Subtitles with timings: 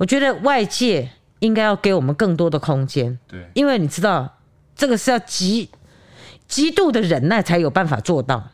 [0.00, 3.18] 我觉得外界应该要给我们更多的空间。
[3.28, 4.38] 对，因为你知道，
[4.74, 5.68] 这个是要极
[6.48, 8.50] 极度的忍耐才有办法做到。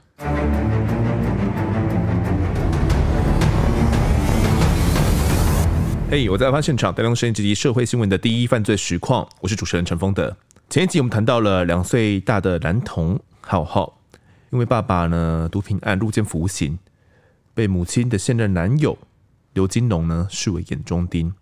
[6.11, 10.37] 嘿，hey, 我在案发现场带来声音及社会新闻的第一犯罪实况，我是主持人陈峰德。
[10.69, 14.01] 前一集我们谈到了两岁大的男童浩浩，
[14.51, 16.77] 因为爸爸呢毒品案入监服刑，
[17.55, 18.99] 被母亲的现任男友
[19.57, 21.33] 刘金龙呢视为眼中钉。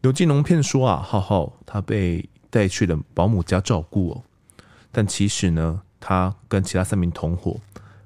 [0.00, 4.24] 刘金龙骗说啊，浩浩他被带去了保姆家照顾哦，
[4.90, 7.60] 但其实呢，他跟其他三名同伙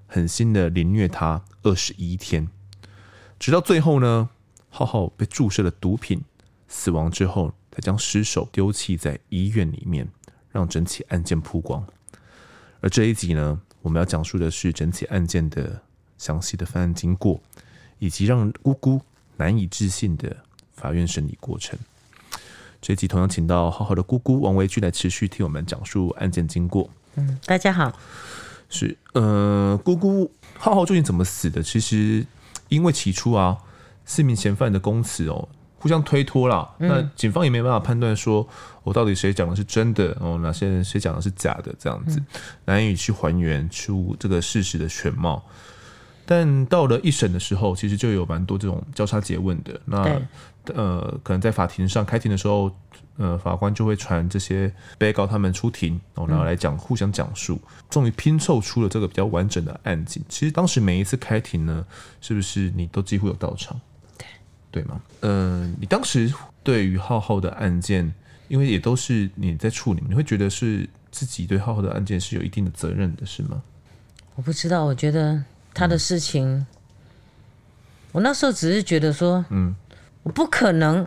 [0.07, 2.47] 狠心的凌虐他二十一天，
[3.39, 4.29] 直到最后呢。
[4.69, 6.21] 浩浩被注射了毒品，
[6.67, 10.09] 死亡之后，才将尸首丢弃在医院里面，
[10.51, 11.87] 让整起案件曝光。
[12.81, 15.81] 而这一集呢，我们要讲述的是整起案件的
[16.19, 17.41] 详细的犯案经过，
[18.01, 19.01] 以及让姑姑
[19.37, 20.37] 难以置信的
[20.73, 21.79] 法院审理过程。
[22.81, 26.89] 这一集同样请到浩浩的姑姑王维君来持续替我们讲述案件经过。
[27.17, 27.93] 嗯，大家好，
[28.69, 31.63] 是呃，姑姑浩浩究竟怎么死的？
[31.63, 32.27] 其实
[32.69, 33.59] 因为起初啊。
[34.07, 35.49] 四名嫌犯的供词哦，
[35.79, 36.71] 互相推脱啦。
[36.79, 38.47] 嗯、那警方也没办法判断说，
[38.83, 42.27] 我到底谁讲的是真的哦，哪些人谁讲的是假的，这样子、嗯、
[42.67, 45.43] 难以去还原出这个事实的全貌。
[46.27, 49.81] 但到了一审的时候，其实就有蛮多这种交叉诘问的。
[49.85, 50.21] 那
[50.75, 52.71] 呃，可能在法庭上开庭的时候，
[53.19, 60.23] 呃，法官就会传这些被告他们出庭，然后来讲、嗯、互相讲述，终于拼凑出了这个比较完整的案件。
[60.29, 61.85] 其实当时每一次开庭呢，
[62.21, 63.79] 是不是你都几乎有到场？
[64.71, 65.01] 对吗？
[65.21, 68.13] 嗯、呃，你当时对于浩浩的案件，
[68.49, 73.63] 因为也都是你在处理，你会觉得是自己对浩浩的案件是有一定的责任的，是吗？
[74.35, 75.45] 我不知道，我觉得
[75.75, 76.67] 他的事情，嗯、
[78.13, 79.75] 我那时候只是觉得说，嗯，
[80.23, 81.07] 我不可能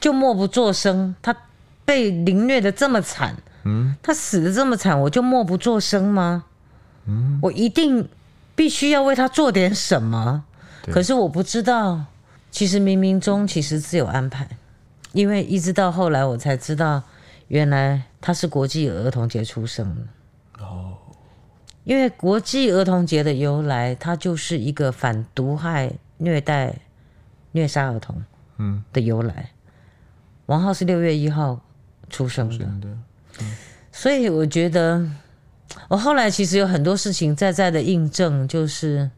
[0.00, 1.14] 就默不作声。
[1.20, 1.36] 他
[1.84, 6.44] 被凌虐的这么惨，嗯，他死的这么惨，我就默不作声吗？
[7.06, 8.08] 嗯，我一定
[8.54, 10.44] 必须要为他做点什么。
[10.90, 12.04] 可是我不知道。
[12.48, 14.48] 其实冥冥中其实自有安排，
[15.12, 17.02] 因为一直到后来我才知道，
[17.48, 20.00] 原来他是国际儿童节出生的。
[21.86, 26.74] 哦，因为国际儿童节的由来，它就是一个反毒害、虐待、
[27.52, 28.22] 虐杀儿童
[28.58, 29.34] 嗯的由来。
[29.38, 29.70] 嗯、
[30.46, 31.60] 王浩是六月一号
[32.10, 32.98] 出生的，的
[33.40, 33.56] 嗯、
[33.92, 35.08] 所以我觉得
[35.88, 39.10] 我后来其实有很多事情在在的印证，就是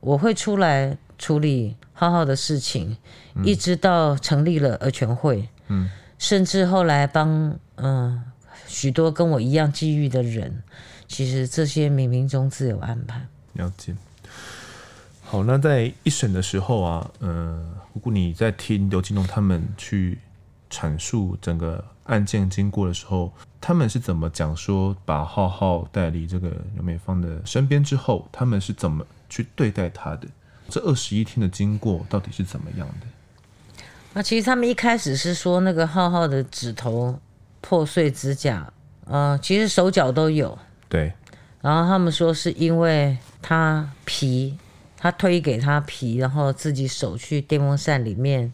[0.00, 1.76] 我会出来处理。
[1.98, 2.94] 浩浩的事情，
[3.42, 5.88] 一直到成立了儿权会，嗯，
[6.18, 8.22] 甚至后来帮嗯
[8.66, 10.62] 许多跟我一样际遇的人，
[11.08, 13.26] 其实这些冥冥中自有安排。
[13.54, 13.94] 了解。
[15.22, 20.18] 好，那在一审的时候啊，呃，如果你在听刘金龙他们去
[20.70, 30.28] 阐述整个案件经过的时候，他们是怎么讲说把浩浩带离这个刘美芳的身边之后，他们是怎么去对待他的？
[30.68, 33.82] 这二十一天的经过到底是怎么样的？
[34.12, 37.18] 那其实他们一开始是说那个浩浩的指头
[37.60, 38.72] 破碎，指甲，
[39.06, 40.56] 呃，其实手脚都有。
[40.88, 41.12] 对。
[41.60, 44.56] 然后他们说是因为他皮，
[44.96, 48.52] 他推给他皮，然后自己手去电风扇里面，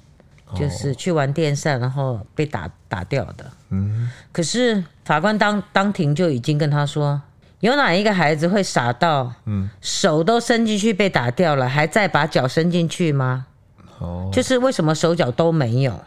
[0.55, 3.51] 就是去玩电扇，然后被打打掉的。
[3.71, 4.11] 嗯。
[4.33, 7.21] 可是法官当当庭就已经跟他说。
[7.61, 13.47] 有哪一个孩子会傻到，嗯，手都伸进去被打掉了，还再把脚伸进去吗？
[14.01, 16.03] 哦，就是为什么手脚都没有？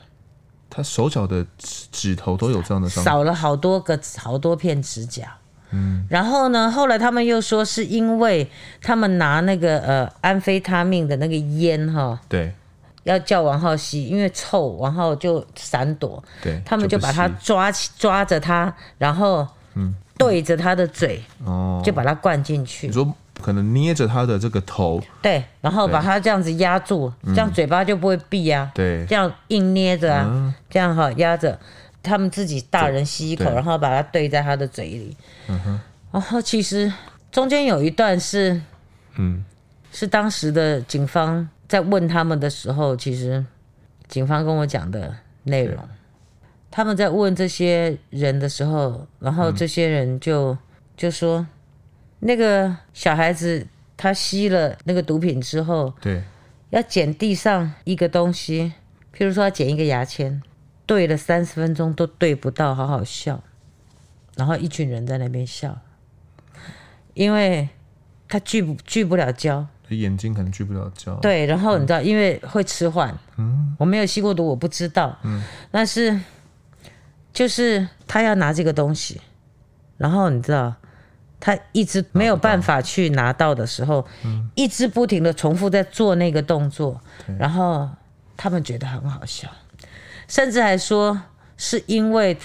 [0.70, 5.34] 他手脚的指头都有这样的伤，少了好多个好多片指甲。
[5.76, 8.50] 嗯，然后呢，后来他们又说是因为
[8.82, 12.54] 他们拿那个呃安非他命的那个烟哈，对，
[13.04, 19.94] 要叫王浩吸，因为臭，王浩就闪躲，对，他们就把他抓起抓着他，然后嗯。
[20.18, 22.88] 对着他的嘴，哦，就把他灌进去。
[22.88, 23.06] 你说
[23.42, 28.72] 可能捏着他的这个头，对，然后把他这样子压住，这样嘴巴就不会闭啊。
[28.74, 31.60] 对，这样硬捏着啊，嗯、这样哈压着，
[32.06, 35.18] 他们自己大人吸一口，然后把它兑在他的嘴里。
[35.48, 35.80] 嗯哼。
[36.12, 36.92] 然后其实
[37.32, 38.62] 中间有一段是，
[39.18, 39.44] 嗯，
[39.92, 43.44] 是当时的警方在问他们的时候，其实
[44.08, 45.14] 警方跟我讲的
[45.44, 45.78] 内容。
[46.72, 50.58] 他们在问这些人的时候，然后这些人就、嗯、
[50.98, 51.46] 就说，
[52.20, 53.66] 那个小孩子
[53.96, 56.22] 他吸了那个毒品之后，对，
[56.72, 58.74] 要捡地上一个东西，
[59.16, 60.42] 譬如说要捡一个牙签，
[60.86, 63.42] 对了三十分钟都对不到，好好笑，
[64.36, 65.78] 然后一群人在那边笑，
[67.14, 67.70] 因为
[68.28, 71.16] 他聚不聚不了焦，眼睛可能聚不了焦。
[71.16, 73.18] 对，然后你知道，嗯、因为会迟缓。
[73.38, 75.18] 嗯，我没有吸过毒，我不知道。
[75.24, 76.20] 嗯，但是
[77.34, 79.22] 就是他要拿这个东西，
[79.98, 80.74] 然后你知道，
[81.40, 87.02] 他一直没有办法去拿到的时候，嗯，一直不停的重复在做那个动作，
[87.38, 87.90] 然后
[88.38, 89.50] 他们觉得很好笑，
[90.28, 91.22] 甚至还说
[91.58, 92.38] 是因为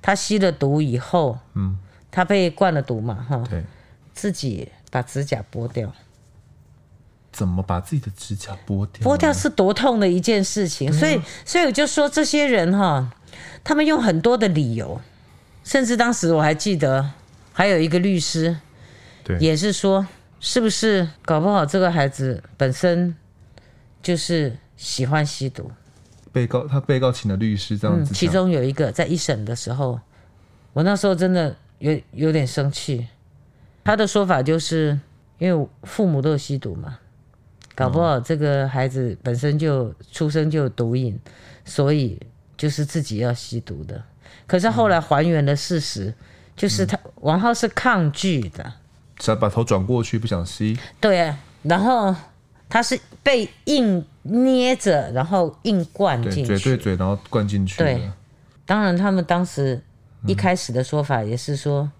[0.00, 1.78] 他吸了毒以后，嗯，
[2.10, 3.64] 他被灌了毒嘛，哈，对，
[4.14, 5.92] 自己把指甲剥掉。
[7.32, 9.02] 怎么把自己的指甲剥掉？
[9.06, 13.12] 剥掉是多痛的一件事情，所以，所以我就说这些人哈，
[13.62, 14.98] 他们用很多的理由，
[15.62, 17.10] 甚至当时我还记得
[17.52, 18.56] 还有一个律师，
[19.22, 20.06] 对，也是说，
[20.40, 23.14] 是不是搞不好这个孩子本身
[24.02, 25.70] 就是喜欢吸毒？
[26.36, 29.98] 被告他被告请的律师这样子，其中有一个在一审的时候，
[30.74, 33.08] 我那时候真的有有点生气，
[33.82, 35.00] 他的说法就是
[35.38, 36.98] 因为父母都有吸毒嘛。
[37.74, 41.18] 搞不好这个孩子本身就出生就有毒瘾，
[41.64, 42.20] 所以
[42.54, 44.02] 就是自己要吸毒的。
[44.46, 46.12] 可是后来还原了事实，
[46.54, 48.74] 就是他王浩是抗拒的，
[49.20, 50.78] 想把头转过去不想吸。
[51.00, 52.14] 对啊，然后
[52.68, 57.78] 他是被硬捏着，然后硬灌进去，嘴对嘴，然后灌进去。
[57.78, 58.10] 对，
[58.64, 59.80] 当然他们当时
[60.26, 61.90] 一开始的说法也是说，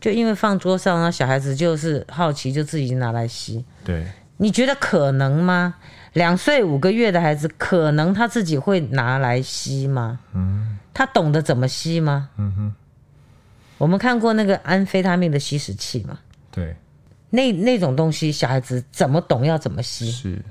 [0.00, 3.64] 就因为放桌上，那小孩子就是好奇，就自己拿来吸。
[3.84, 4.06] 对。
[4.36, 5.76] 你觉得可能吗？
[6.14, 10.18] 两岁五个月的孩子，可能他自己会拿来吸吗？
[10.32, 12.28] 嗯，他懂得怎么吸吗？
[12.36, 12.74] 嗯哼，
[13.78, 16.18] 我们看过那个安非他命的吸食器嘛？
[16.50, 16.74] 对，
[17.30, 20.10] 那那种东西，小孩子怎么懂要怎么吸？
[20.10, 20.42] 是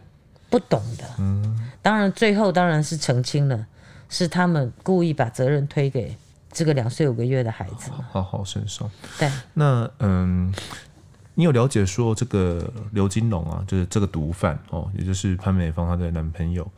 [0.53, 1.03] 不懂的。
[1.17, 3.65] 嗯，当然最后当然是澄清了，
[4.07, 6.15] 是他们故意把责任推给
[6.51, 8.87] 这个两岁五个月的孩子，好好身上。
[9.17, 10.53] 对，那嗯。
[11.35, 16.71] 你有了解说这个刘金龙啊，就是这个毒贩哦，也就是潘美芳她的男朋友，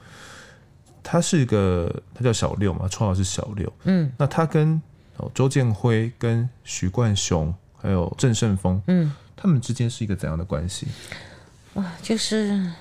[1.04, 3.70] 他是一个，他叫小六嘛，绰号是小六。
[3.84, 4.82] 嗯，那他跟
[5.18, 10.88] 哦周建辉、跟徐冠雄还有郑胜峰，嗯，他们之间是一个怎样的关系？
[11.74, 12.72] 哇，就是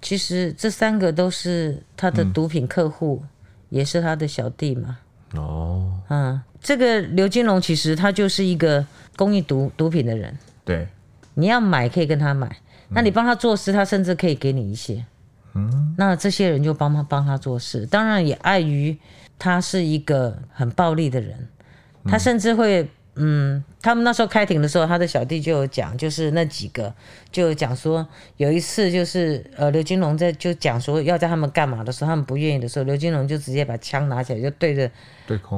[0.00, 3.28] 其实这三个都是他的毒品客户，嗯、
[3.70, 4.98] 也是他的小弟嘛。
[5.34, 8.84] 哦，嗯，这个刘金龙其实他就是一个
[9.16, 10.36] 供应毒毒品的人。
[10.64, 10.88] 对。
[11.34, 12.50] 你要买可以跟他买，
[12.88, 15.04] 那你帮他做事，他甚至可以给你一些。
[15.54, 18.98] 嗯，那这些人就帮他帮他做事，当然也碍于
[19.38, 21.46] 他是一个很暴力的人，
[22.06, 26.92] 他甚至会，嗯，他们那时候开庭的时候，他的小弟就有讲，就是那几个
[27.30, 34.90] 就有讲说，有一次就是呃刘金龙在就讲说要在他们干嘛的时候，他们不愿意的时候，刘金龙就直接把枪拿起来就对着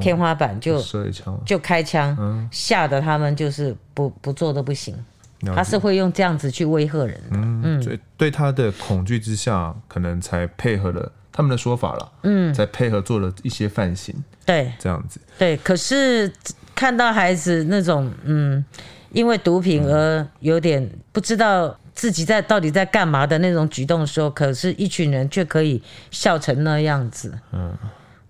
[0.01, 4.95] 天花板就射一枪，就开枪，吓得他们就是不不做都不行。
[5.55, 14.15] 他是会用这样子去威吓人的，嗯，所以对他的恐惧之下，可能才配合了他们的说法了，嗯，才配合做了一些犯行，
[14.45, 15.57] 对，这样子，对。
[15.57, 16.31] 可是
[16.81, 18.65] 看到孩子那种，嗯，
[19.13, 27.77] 因为毒品而有点不知道自己在到底在干嘛的那种举动的时候，可是一群人却可以笑成那样子，嗯，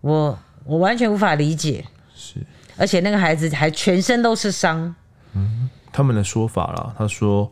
[0.00, 2.44] 我我完全无法理解，是，
[2.76, 4.92] 而且那个孩子还全身都是伤，
[5.34, 5.70] 嗯。
[5.92, 7.50] 他们的说法啦，他说，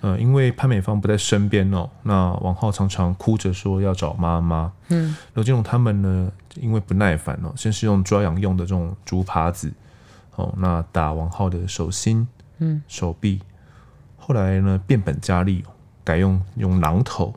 [0.00, 4.72] 呃，因为潘美芳不在身边哦，那王浩常常哭着说要找妈妈。
[4.90, 9.72] 嗯，刘金龙他们呢，因为不耐烦哦，先是用抓痒用的这种竹耙子，
[10.36, 12.26] 哦，那打王浩的手心、
[12.58, 13.40] 嗯，手臂，
[14.16, 15.64] 后来呢变本加厉，
[16.04, 17.34] 改用用榔头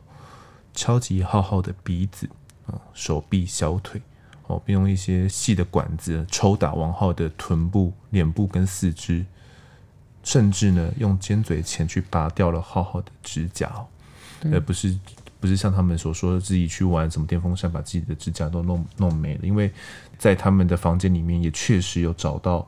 [0.72, 2.28] 敲击浩浩的鼻子、
[2.66, 4.00] 哦、手臂、小腿，
[4.46, 9.24] 哦，并用一些细的管子抽打王浩的臀部、脸部跟四肢。
[10.22, 13.70] 甚至呢，用尖嘴钳去拔掉了浩浩的指甲，
[14.50, 14.98] 而不是
[15.38, 19.40] 不是像他们所说的自己去玩什么电风扇，把自己的指甲都弄弄没了。
[19.42, 19.70] 因为
[20.16, 22.66] 在他们的房间里面也确实有找到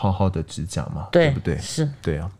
[0.00, 1.58] 浩浩的指甲嘛，对，对不对？
[1.58, 2.30] 是，对啊。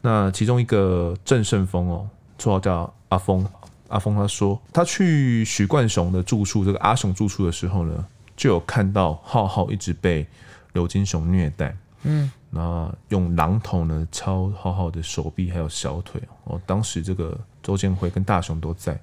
[0.00, 3.46] 那其中一个郑胜峰哦，绰号叫阿峰，
[3.88, 10.26] 阿峰他说他去许冠雄的住处，这个阿雄住处的时候呢，就有看到浩浩一直被
[10.72, 12.32] 刘金雄虐待，嗯。
[12.50, 18.98] 那用榔头呢敲浩浩的手臂还有小腿哦，当时这个周建辉跟大雄都在，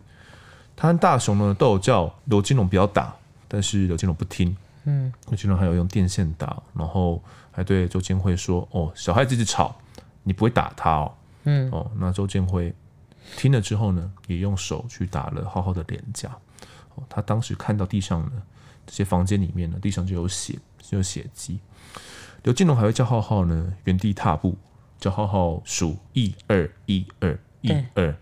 [0.75, 3.13] 他和大雄呢都有叫刘金龙不要打，
[3.47, 9.75] 但是刘金龙不听，嗯，刘金龙还有用电线打，然后还对周建辉说：“哦，小孩子一直吵，
[10.23, 11.13] 你不会打他哦。”
[11.43, 12.73] 嗯，哦，那周建辉
[13.35, 16.29] 听了之后呢，也用手去打了浩浩的脸颊，
[16.95, 18.41] 哦，他当时看到地上呢
[18.85, 21.59] 这些房间里面呢，地上就有血，就有血迹。
[22.43, 24.55] 刘金龙还会叫浩浩呢，原地踏步，
[24.99, 28.15] 叫浩浩数一二一二一二，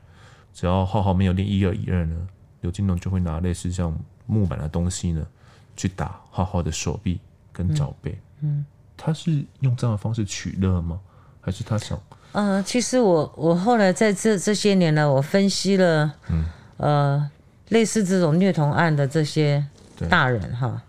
[0.54, 2.28] 只要浩浩没有练一二一二呢，
[2.62, 3.94] 刘金龙就会拿类似像
[4.26, 5.28] 木板的东西呢，
[5.76, 7.20] 去打浩浩的手臂
[7.52, 8.12] 跟脚背。
[8.42, 8.66] 嗯，嗯，
[8.98, 11.00] 他是用这样的方式取乐吗？
[11.42, 12.00] 还是他想？
[12.32, 16.46] 呃，其实我我后来在这这些年呢，我分析了，嗯，
[16.78, 17.32] 呃，
[17.70, 19.64] 类似这种虐童案的这些
[20.10, 20.82] 大人哈，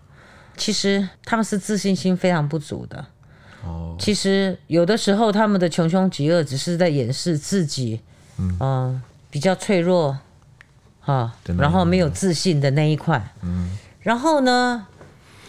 [0.57, 3.05] 其实他们是自信心非常不足的。
[3.63, 8.01] 哦，其实有的时候他们的穷凶极恶只是在掩饰自己，
[8.37, 10.17] 嗯、呃，比较脆弱，
[10.99, 14.85] 哈，然后没有自信的那一块，嗯，然后呢，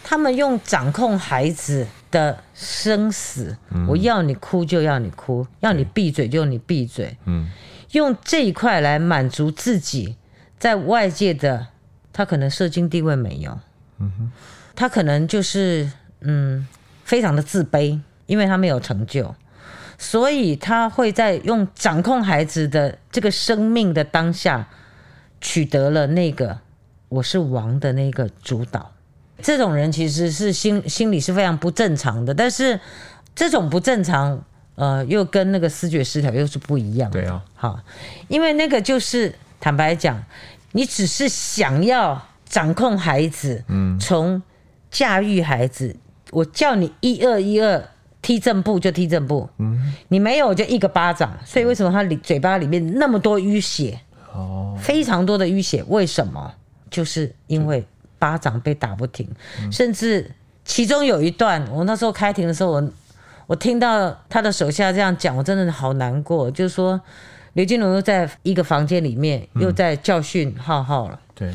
[0.03, 7.47] 他们用掌控孩子的生死，嗯、我要你哭就要你哭，要你闭嘴就你闭嘴，嗯，
[7.91, 10.17] 用这一块来满足自己
[10.57, 11.67] 在外界的，
[12.11, 13.59] 他可能社经地位没有，
[13.99, 14.31] 嗯哼，
[14.75, 16.65] 他可能就是嗯。
[17.07, 19.33] 非常的自卑，因为他没有成就，
[19.97, 24.67] 所以他会在用掌控孩子的这个生命的当下，
[25.39, 26.59] 取得了那个
[27.09, 28.91] 我是王的那个主导。
[29.41, 32.79] 这种人其实是心心理是非常不正常的，但是
[33.35, 34.43] 这种不正常，
[34.75, 37.21] 呃，又跟那个思觉失调又是不一样的。
[37.21, 37.79] 对啊，好，
[38.27, 40.23] 因为那个就是坦白讲，
[40.71, 44.41] 你只是想要掌控孩子，嗯，从
[44.89, 45.95] 驾驭孩子。
[46.31, 47.81] 我叫你一二一二
[48.21, 54.01] 踢正步就踢正步，嗯，你没有就一个巴掌，所以为什么他里嘴巴里面那么多淤血？
[54.33, 56.53] 哦，非常多的淤血，为什么？
[56.89, 57.85] 就是因为
[58.19, 59.29] 巴掌被打不停，
[59.71, 60.31] 甚至
[60.65, 62.89] 其中有一段，我那时候开庭的时候，我
[63.47, 66.99] 我听到他的手下这样讲，我真的好难过，就是说
[67.53, 71.53] 刘金龙又在一个房间里面又在教训浩浩了，对，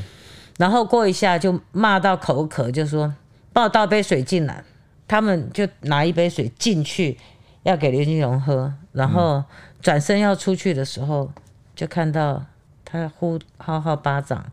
[0.58, 3.12] 然后过一下就骂到口渴，就说。
[3.54, 4.64] 帮我倒杯水进来，
[5.06, 7.18] 他们就拿一杯水进去，
[7.64, 9.44] 要给刘金龙喝，然后
[9.82, 11.30] 转身要出去的时候，
[11.76, 12.42] 就看到
[12.92, 14.44] 他呼浩浩巴掌，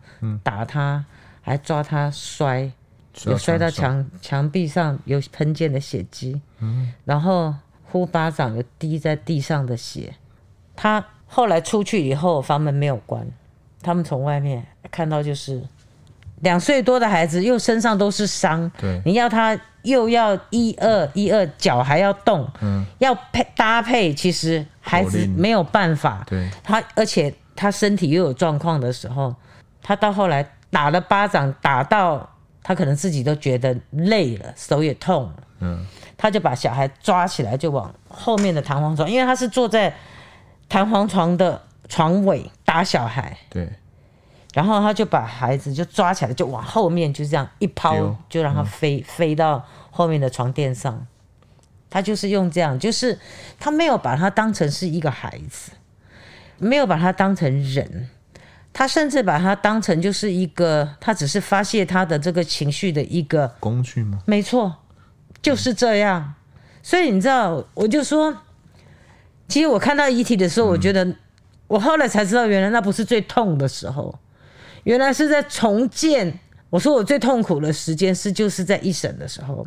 [0.41, 1.03] 打他，
[1.41, 2.71] 还抓他摔，
[3.25, 6.41] 有摔到墙墙壁上有喷溅的血迹，
[7.03, 7.53] 然后
[7.83, 10.13] 呼巴掌有滴在地上的血。
[10.75, 13.27] 他后来出去以后，房门没有关，
[13.81, 15.61] 他们从外面看到就是。
[16.41, 29.35] 两岁多的孩子又身上都是伤，对，你要他又要一二一二脚还要动，嗯，要配搭配，其实孩子没有办法，对，他而且他身体又有状况的时候，
[29.83, 32.29] 他到后来打了巴掌，打到
[32.63, 35.85] 他可能自己都觉得累了，手也痛了，嗯，
[36.15, 39.93] 他就把小孩抓起来就往后面的弹簧床，因为他是坐在
[40.69, 43.69] 弹簧床的床尾打小孩，对。
[44.53, 51.05] 然后他就把孩子就抓起来，就往后面就这样一抛，就让他飞飞到后面的床垫上。
[51.89, 53.19] 他就是用这样，就是
[53.59, 55.71] 他没有把他当成是一个孩子，
[56.59, 58.09] 没有把他当成人，
[58.71, 64.19] 他甚至把他当成就是一个，他只是发泄他的这个情绪的一个工具吗？
[64.25, 64.75] 没错，
[65.41, 66.35] 就是这样。
[66.81, 68.35] 所以你知道，我就说，
[69.47, 71.15] 其实我看到遗体的时候，我觉得
[71.67, 74.17] 我后来才知道，原来那不是最痛的时候。
[74.83, 76.39] 原来是在重建。
[76.69, 79.65] 我说我最痛苦的时间是就是在一审的时候，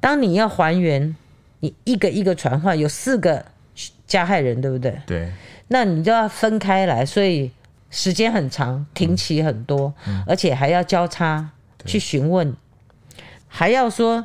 [0.00, 1.14] 当你要还原，
[1.60, 3.44] 你一个一个传唤，有四个
[4.06, 4.98] 加害人，对不对？
[5.06, 5.30] 对。
[5.68, 7.50] 那你就要分开来，所以
[7.90, 9.92] 时间很长，停期很多，
[10.26, 11.50] 而且还要交叉
[11.84, 12.54] 去询问，
[13.48, 14.24] 还要说，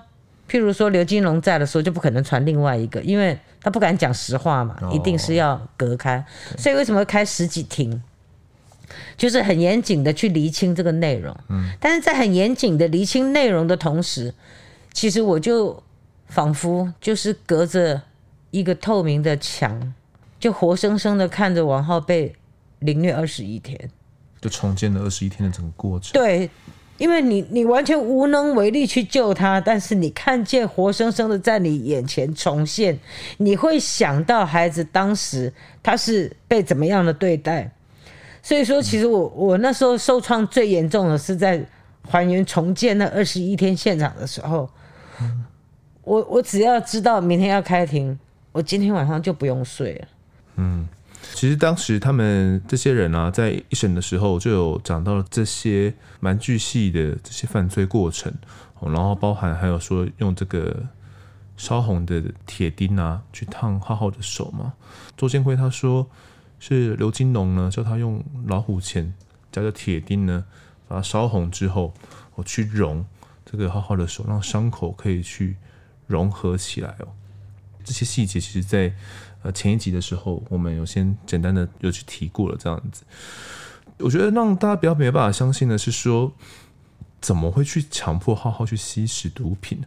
[0.50, 6.24] 譬如说刘金龙在的时候就不可能传另外一个，因为他不敢讲实话嘛，一定是要隔开。
[6.58, 8.02] 所以为什么开十几庭？
[9.16, 14.34] 就是很严谨的去厘清这个内容，嗯，但是在很严谨的厘清内容的同时，
[14.92, 15.82] 其实我就
[16.28, 18.02] 仿佛就是隔着
[18.50, 19.94] 一个透明的墙，
[20.42, 22.36] 就活生生的看着王浩被
[22.80, 23.80] 凌虐二十一天，
[24.42, 26.12] 就重建了二十一天的整个过程。
[26.14, 26.50] 对，
[26.98, 33.00] 因为你你完全无能为力去救他，但是你看见活生生的在你眼前重现，
[33.38, 37.72] 你会想到孩子当时他是被怎么样的对待。
[38.42, 41.64] 所以说，其实我我那时候受创最严重的是在
[42.10, 44.68] 还原重建那二十一天现场的时候，
[46.04, 48.18] 我我只要知道明天要开庭，
[48.52, 50.08] 我今天晚上就不用睡了。
[50.62, 50.88] 嗯，
[51.34, 58.34] 其实当时他们这些人啊，在一审的时候就有讲到了这些蛮巨细的这些犯罪过程，
[58.80, 60.86] 然后包含还有说用这个
[61.58, 64.74] 烧红的铁钉啊去烫浩浩的手嘛。
[65.18, 66.08] 周建辉他说。
[66.64, 69.12] 是刘金龙呢，叫他用老虎钳
[69.52, 70.46] 夹着铁钉呢，
[70.88, 71.92] 把它烧红之后，
[72.36, 73.04] 我去融
[73.44, 75.58] 这个浩浩的手，让伤口可以去
[76.06, 77.08] 融合起来哦。
[77.84, 78.94] 这些细节其实在
[79.44, 82.58] 呃前一集的时候，我们有先简单的有去提过了。
[82.60, 83.04] 这样子，
[84.00, 86.32] 我觉得让大家比较没办法相信的是说，
[87.20, 89.82] 怎么会去强迫浩浩去吸食毒品？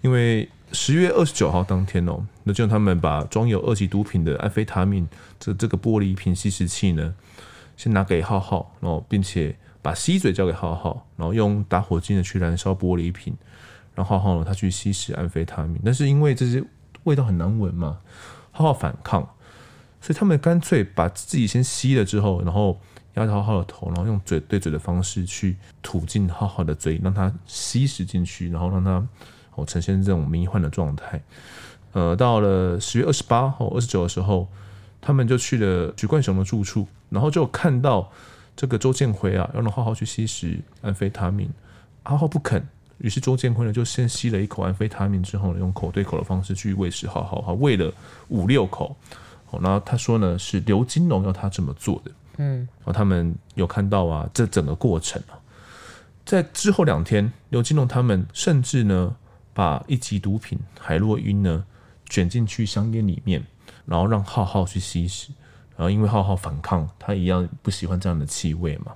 [0.00, 5.06] 因为十月二十九号当天哦，那就他们把装有二级毒品的安非他命
[5.38, 7.14] 这这个玻璃瓶吸食器呢，
[7.76, 13.34] 先拿给浩浩，然后并且把吸嘴交给浩浩，然后用打火机呢去燃烧玻璃瓶，
[13.94, 16.64] 然后浩浩呢他去吸食安非他命，但是因为这些
[17.04, 17.98] 味道很难闻嘛，
[18.52, 19.22] 浩浩反抗，
[20.00, 22.80] 所以他们干脆把自己先吸了之后，然后
[23.14, 29.04] 压着浩浩的头，然后用嘴对嘴的方式去吐进浩浩的嘴，让他吸食进去，然后让他。
[29.54, 31.22] 哦，呈现这种迷幻的状态。
[31.92, 34.48] 呃，到了十月二十八号、二十九的时候，
[34.98, 38.10] 他们就去了许冠雄的住处，然后就看到
[38.56, 41.50] 这个周建辉啊，要让浩浩去吸食安非他命，
[42.02, 42.66] 浩浩不肯。
[42.98, 47.92] 于是周建坤呢，就先吸了一口安非他命，之后呢，用口对口的方式去喂食浩浩，哈，喂了
[48.28, 48.96] 五六口。
[49.50, 52.10] 哦，然后他说呢，是刘金龙要他这么做的。
[52.38, 55.38] 嗯，然后他们有看到啊，这整个过程啊，
[56.24, 59.16] 在之后两天，刘金龙他们甚至呢。
[59.54, 61.62] 把一级毒品海洛因呢
[62.08, 63.44] 卷进去香烟里面，
[63.84, 65.28] 然后让浩浩去吸食，
[65.82, 68.92] 然后因为浩浩反抗，他一样不喜欢这样的气味嘛。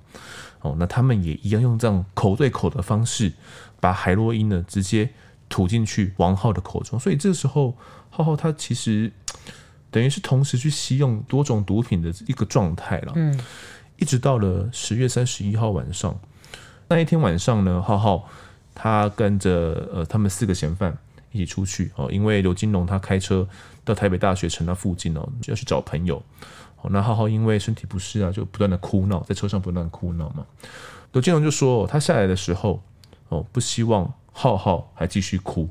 [0.60, 3.32] 哦，那他们也一样用这样口对口的方式，
[3.80, 5.10] 把海洛因呢直接
[5.48, 6.96] 吐进去王浩的口中。
[6.96, 7.76] 所以这个时候，
[8.08, 9.10] 浩浩他其实
[9.90, 13.12] 等于是同时去吸用多种毒品的一个状态了。
[13.16, 13.36] 嗯，
[13.96, 16.16] 一直到了十月三十一号晚上，
[16.86, 18.28] 那一天晚上呢，浩浩。
[18.78, 20.94] 他跟着呃，他们四个嫌犯
[21.32, 23.48] 一起出去哦，因为刘金龙他开车
[23.86, 26.22] 到台北大学城那附近哦，就要去找朋友。
[26.82, 30.46] 哦，那浩浩因为身体不适啊，就不断的哭闹，在车上不断哭闹嘛。
[31.12, 32.82] 刘建龙就说，他下来的时候
[33.28, 35.68] 哦，不希望浩浩还继续哭。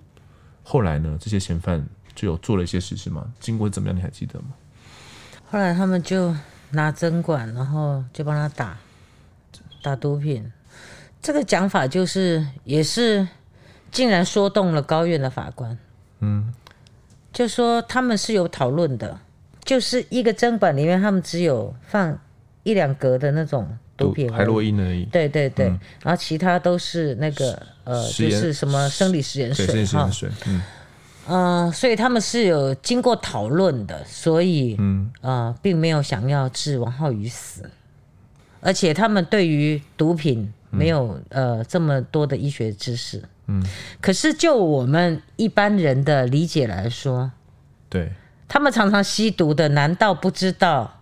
[0.64, 4.48] 后来呢，这些嫌犯就有做了一些事情嘛，经过怎么样，你还记得吗？
[5.52, 6.36] 后来他们就
[6.72, 8.78] 拿针管，然后就帮他打
[9.84, 10.52] 打毒品。
[11.22, 13.28] 这个讲法就是，也是
[13.92, 15.78] 竟然说动了高院的法官，
[16.20, 16.52] 嗯，
[17.32, 19.20] 就说他们是有讨论的，
[19.66, 22.18] 就是一个针管里面他们只有放
[22.64, 30.10] 一两格的那种毒品，海洛因而已，对对对，嗯、然后其他都是那个呃，就是什么生理食盐水哈，
[30.46, 30.62] 嗯，
[31.28, 35.12] 呃，所以他们是有经过讨论的，所以嗯。
[35.20, 37.70] 呃，并没有想要置王浩宇死，
[38.62, 40.54] 而且他们对于毒品。
[40.72, 43.64] 没有呃这么多的医学知识，嗯，
[44.02, 47.32] 可是就我们一般人的理解来说，
[47.88, 48.12] 对，
[48.48, 51.02] 他们常常吸毒的，难道不知道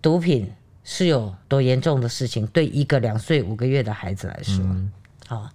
[0.00, 0.52] 毒品
[0.84, 2.46] 是有多严重的事情？
[2.48, 4.92] 对一个两岁五个月的孩子来说，嗯，
[5.26, 5.48] 好，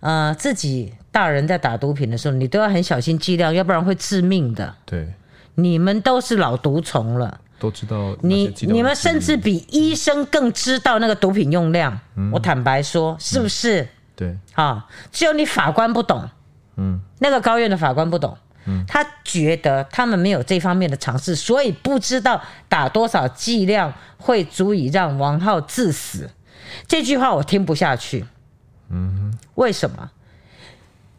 [0.00, 4.74] 呃，自己大人在打毒品的时候，你都要很小心剂量，要不然会致命的。
[4.84, 5.12] 对，
[5.56, 7.40] 你们都是老毒虫了。
[7.58, 11.98] 都知道你你们甚至比医生更知道那个毒品用量。
[12.14, 13.82] 嗯、我坦白说，是不是？
[13.82, 16.28] 嗯、对，啊，只有你法官不懂。
[16.76, 18.38] 嗯，那个高院的法官不懂。
[18.68, 26.30] 嗯，他觉得他们没有这方面的尝试，所以不知道打多少剂量会足以让王浩致死。
[26.86, 28.24] 这句话我听不下去。
[28.90, 30.10] 嗯哼，为什么？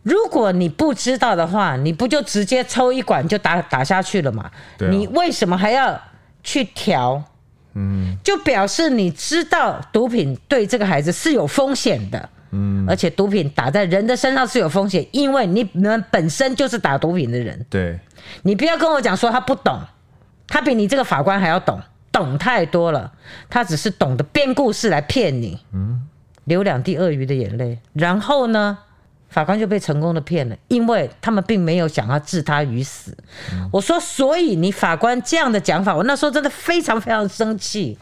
[0.03, 4.49] 如果你不知道的话，你不就直接抽一管就打打下去了吗？
[4.79, 5.99] 你为什么还要？
[6.41, 7.21] 去调，
[7.73, 17.99] 嗯，就表示你知道毒品对这个孩子是有风险的，嗯，而且毒品打在人的身上是有风险，因为你们本身就是打毒品的人，对，
[18.43, 19.79] 你不要跟我讲说他不懂，
[20.47, 21.79] 他比你这个法官还要懂，
[22.11, 23.11] 懂太多了，
[23.49, 26.01] 他只是懂得编故事来骗你，嗯，
[26.45, 28.77] 流两滴鳄鱼的眼泪，然后呢？
[29.29, 33.15] 法官就被成功的骗了，因为他们并没有想要置他于死。
[33.53, 37.95] 嗯、我说，所以你法官这样的讲法，我那时候真的非常非常生气。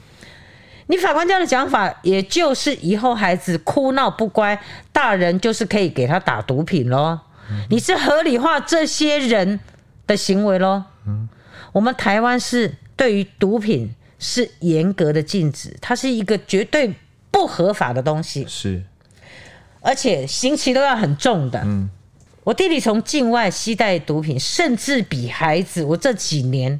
[0.88, 4.60] 你法官这样的讲法，也就是以后孩子哭闹不乖，
[4.91, 7.19] 大人就是可以给他打毒品喽。
[7.50, 9.60] 嗯、你是合理化这些人
[10.06, 10.84] 的行为喽。
[11.06, 11.28] 嗯、
[11.71, 16.93] 我们台湾是对于毒品是严格的禁止，它是一个绝对
[17.32, 18.45] 不合法的东西。
[18.47, 18.84] 是。
[19.82, 21.62] 而且刑期都要很重的。
[21.63, 21.89] 嗯，
[22.43, 26.80] 我弟弟从境外携带毒品，甚至比孩子，我这几年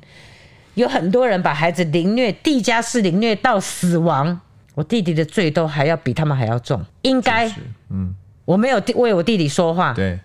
[0.78, 4.40] 有很多人把孩子凌虐，地下室凌虐到死亡，
[4.76, 6.86] 我弟弟的罪都还要比他们还要重。
[7.02, 7.52] 应该，
[7.90, 8.14] 嗯，
[8.46, 9.92] 我没有为我弟弟说话。
[9.94, 10.20] 对，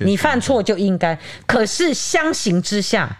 [0.00, 1.16] 你犯错就应该。
[1.46, 3.16] 可是相形之下，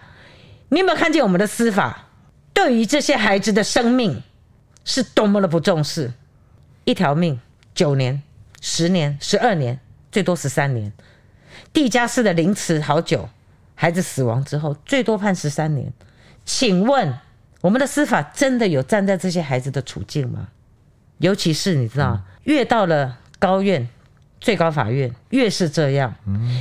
[0.71, 2.09] 你有没有看见我们的司法
[2.53, 4.21] 对于这些孩子的生命
[4.85, 6.13] 是多么的不重视？
[6.83, 7.39] 一条命，
[7.75, 8.21] 九年。
[8.61, 9.79] 十年、十二年，
[10.11, 10.93] 最多十三年。
[11.73, 13.29] 地下室的凌迟好久，
[13.77, 15.93] 孩子死亡之后，最多判十三年。
[16.45, 17.15] 请问
[17.61, 20.49] 我们的司法真的有站在这些孩子的处境吗？
[21.19, 23.89] 尤其是你知道，越到了高院、
[24.41, 26.15] 最高法院，越是这样，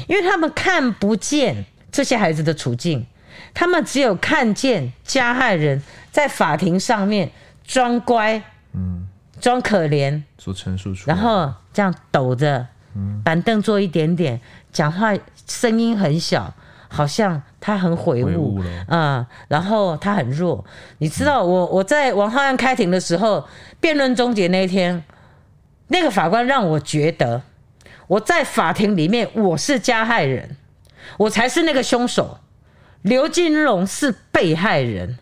[0.08, 3.08] 因为他们看不见这些孩子的处境，
[3.54, 7.32] 他们只有看见加害人在法庭上面
[7.66, 9.08] 装乖，嗯，
[9.40, 12.68] 装可怜，做陈述然后这样抖着，
[13.24, 14.40] 板凳坐一点点，
[14.72, 15.14] 讲话
[15.48, 16.54] 声音很小。
[16.94, 20.66] 好像他很悔悟啊、嗯，然后他很弱。
[20.98, 23.48] 你知道我我在王浩案开庭的时候，
[23.80, 25.02] 辩论终结那一天，
[25.90, 27.44] 那个法官让我觉得
[28.08, 30.58] 我在法庭里面我是加害人，
[31.18, 32.40] 我才是那个凶手，
[33.04, 35.20] 刘金龙是被害人。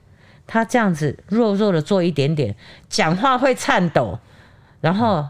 [0.48, 2.56] 他这样子弱弱的做一点点，
[2.90, 4.18] 讲话会颤抖，
[4.82, 5.28] 然后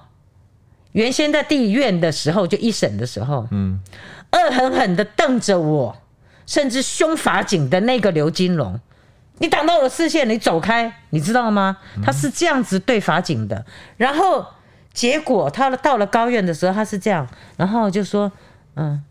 [0.91, 3.81] 原先在地院的时候就一审的时候，嗯，
[4.31, 5.97] 恶狠狠的瞪着我。
[6.49, 8.79] 甚至凶法警的那个刘金龙，
[9.37, 11.77] 你挡到我的视线，你走开，你知道吗？
[12.03, 13.63] 他是这样子对法警的。
[13.97, 14.43] 然后
[14.91, 18.31] 结果他到了高院的时候，他是这样，然后就说
[18.75, 19.03] ：“嗯，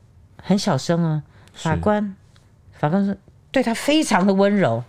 [0.42, 1.22] 很小声啊。”
[1.54, 2.16] 法官，
[2.72, 3.14] 法官说
[3.52, 4.82] 对他非常的温柔。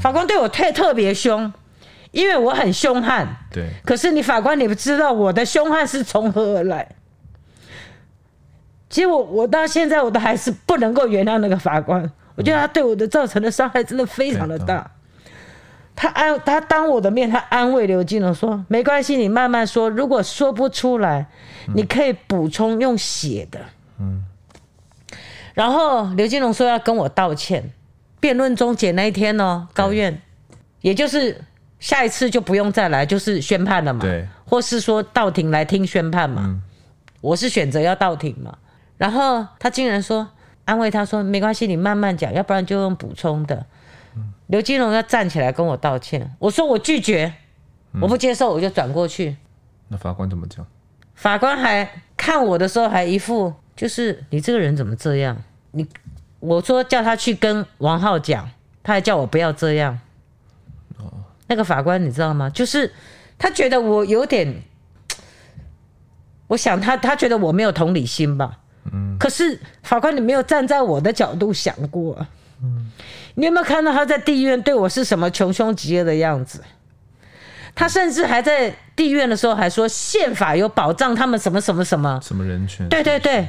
[0.00, 1.52] 法官对我特特别凶，
[2.12, 3.26] 因为我很凶悍。
[3.50, 3.70] 对。
[3.84, 6.88] 可是你法官，你不知道我的凶悍是从何而来。
[8.96, 14.90] 其实我我到现在我都还是不能够原谅那个法官，我觉得他对我的造成的伤害真的非常的大。
[15.94, 21.26] 他安他当我的面，他安慰刘金龙说：“没关系，你慢慢说，如果说不出来，
[21.74, 23.60] 你可以补充用写的。”
[24.00, 24.24] 嗯。
[25.52, 27.70] 然后刘金龙说要跟我道歉。
[28.18, 30.22] 辩论终结那一天呢，高院，
[30.80, 31.38] 也就是
[31.78, 34.00] 下一次就不用再来，就是宣判了嘛。
[34.00, 34.26] 对。
[34.46, 36.58] 或是说到庭来听宣判嘛。
[37.20, 38.56] 我是选择要到庭嘛。
[38.98, 40.28] 然后他竟然说
[40.64, 43.66] 安慰他说没关系，你慢慢讲，要不然就用补充的。
[44.46, 47.34] 刘金龙要站起来跟我道歉，我说我拒绝，
[48.00, 49.36] 我不接受，我就转过去。
[49.88, 50.66] 那法官怎么讲？
[51.14, 55.36] 法官还看我的时候还一副就是你这个人怎么这样？
[55.72, 55.86] 你
[56.40, 58.48] 我说叫他去跟王浩讲，
[58.82, 59.98] 他还叫我不要这样。
[60.98, 61.12] 哦
[61.48, 62.50] 那个法官你知道吗？
[62.50, 62.92] 就是
[63.38, 64.62] 他觉得我有点，
[66.48, 68.60] 我想他他觉得我没有同理心吧。
[69.18, 72.26] 可是法官，你没有站在我的角度想过。
[73.34, 76.62] 你有没有看到他在地院对我是什么穷凶极恶的样子？
[77.74, 82.88] 他甚至还在地院的时候还说宪法有保障他们什么什么什么什么人权？
[82.88, 83.46] 对对对，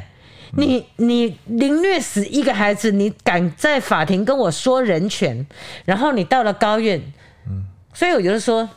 [0.58, 5.48] 你你凌虐死一个孩子，你敢在法庭跟我说人权？
[5.86, 7.02] 然后你到了高院，
[7.94, 8.68] 所以我觉得说，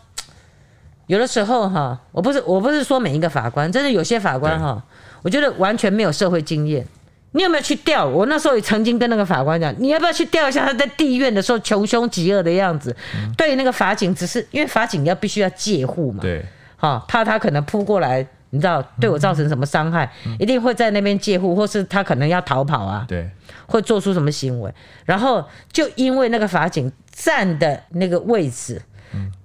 [1.09, 4.81] 有的时候哈，我不是我不是说每一个法官，真的有些法官哈。
[5.22, 6.87] 我觉得完全没有社会经验。
[7.33, 8.04] 你有没有去调？
[8.04, 12.94] 我那时候也曾经跟那个法官讲，你要不要去调一下他在地院的时候穷凶极恶的样子？
[13.14, 16.44] 嗯、对那个法警，只是因为法警要必须要戒护嘛，对，
[16.76, 23.30] 哈，怕他可能扑过来，你知道对我造成什么伤害，嗯、一定会在那边戒护，或是他可能要逃跑啊，对，
[23.66, 24.74] 会做出什么行为。
[25.04, 28.83] 然后就因为那个法警站的那个位置，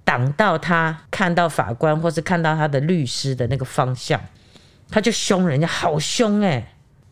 [0.02, 4.20] 挡到他看到法官或是看到他的律师的那个方向。
[4.90, 6.68] 他就凶人家，好凶哎、欸！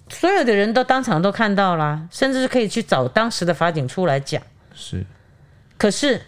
[0.08, 4.40] 所有的人都当场都看到了，甚至是可以去找当时的法警出来讲。
[4.74, 5.04] 是，
[5.78, 6.20] 可是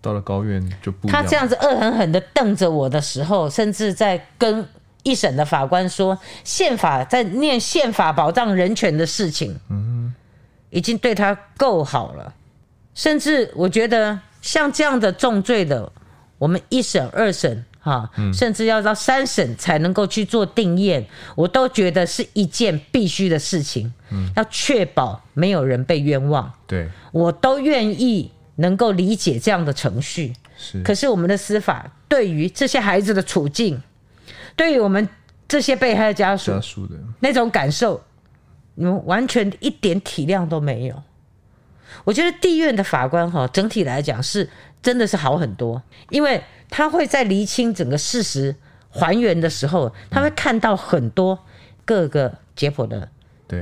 [0.00, 1.08] 到了高院就不。
[1.08, 4.66] 他这样子恶狠狠的瞪着我的时候，甚至在跟
[5.02, 10.14] 一审的法官说，宪法在念宪法保障人权的事情，嗯，
[10.70, 12.32] 已经对他够好了。
[12.94, 15.92] 甚至我觉得像这样的重罪的，
[16.38, 17.64] 我们一审、二审。
[17.88, 23.92] 啊，甚至要到三审才能够去做定验，我都觉得是一件必须的事情。
[24.10, 26.52] 嗯，要确保没有人被冤枉。
[26.66, 30.32] 对，我都愿意能够理解这样的程序。
[30.56, 33.82] 是，可是我们的司法对于这些孩子的处境，
[34.56, 35.08] 对于我们
[35.46, 38.02] 这些被害家属家属的那种感受，
[38.74, 41.02] 你们完全一点体谅都没有。
[42.04, 44.48] 我觉得地院的法官哈，整体来讲是
[44.82, 46.42] 真的是好很多，因为。
[46.70, 48.54] 他会在厘清整个事实
[48.90, 51.38] 还原的时候，他会看到很多
[51.84, 53.08] 各个解剖的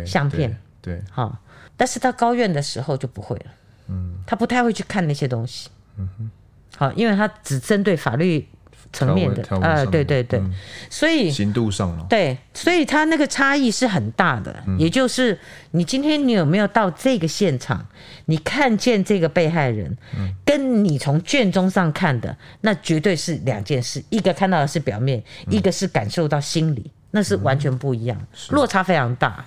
[0.06, 1.38] 相片，对，好，
[1.76, 3.46] 但是到高院的时候就不会了，
[3.88, 6.30] 嗯，他不太会去看那些东西，嗯哼，
[6.76, 8.46] 好，因为他只针对法律。
[8.92, 10.54] 层面的啊，对对对，嗯、
[10.88, 14.62] 所以刑度上了，对，所以他那个差异是很大的。
[14.66, 15.38] 嗯、也就是
[15.72, 17.84] 你今天你有没有到这个现场，
[18.26, 24.04] 你看见这个被害人，嗯、跟你从卷宗上看的，那绝对是两件事。
[24.10, 29.44] 一个看到的是表面，嗯、一个是感受到心里，那是完全不一样，嗯、落差非常大。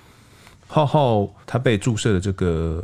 [0.66, 2.82] 浩浩他被注射的这个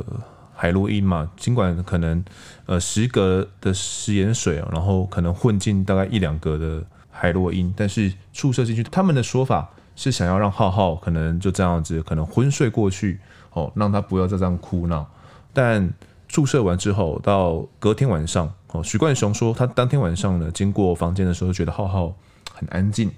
[0.53, 2.23] 海洛因嘛，尽管可能
[2.65, 13.19] 呃十格的食盐水啊，然后可能混进大概一两格的海洛因，但是注射进去，他们的说法是想要让浩浩可能就这样子，可能昏睡过去
[13.53, 15.09] 哦，让他不要再这样哭闹。
[15.53, 15.89] 但
[16.27, 22.13] 注射完之后，到隔天晚上哦，许冠雄说他当天晚上呢，经过房间的时候，觉得浩浩
[22.53, 23.09] 很安静，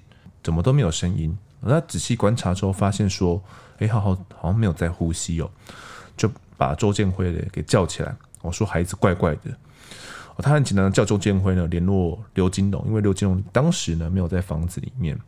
[0.44, 1.36] 怎么都没有声音。
[1.62, 3.42] 他仔细观察之后，发现说，
[3.80, 5.50] 哎，浩浩好像没有在呼吸哦，
[6.15, 8.15] 就把周建辉给叫起来。
[8.42, 9.52] 我说孩子怪怪的。
[10.42, 15.20] 他很紧张叫周建辉呢联络刘金龙，因为刘金龙当时呢没有在房子里面。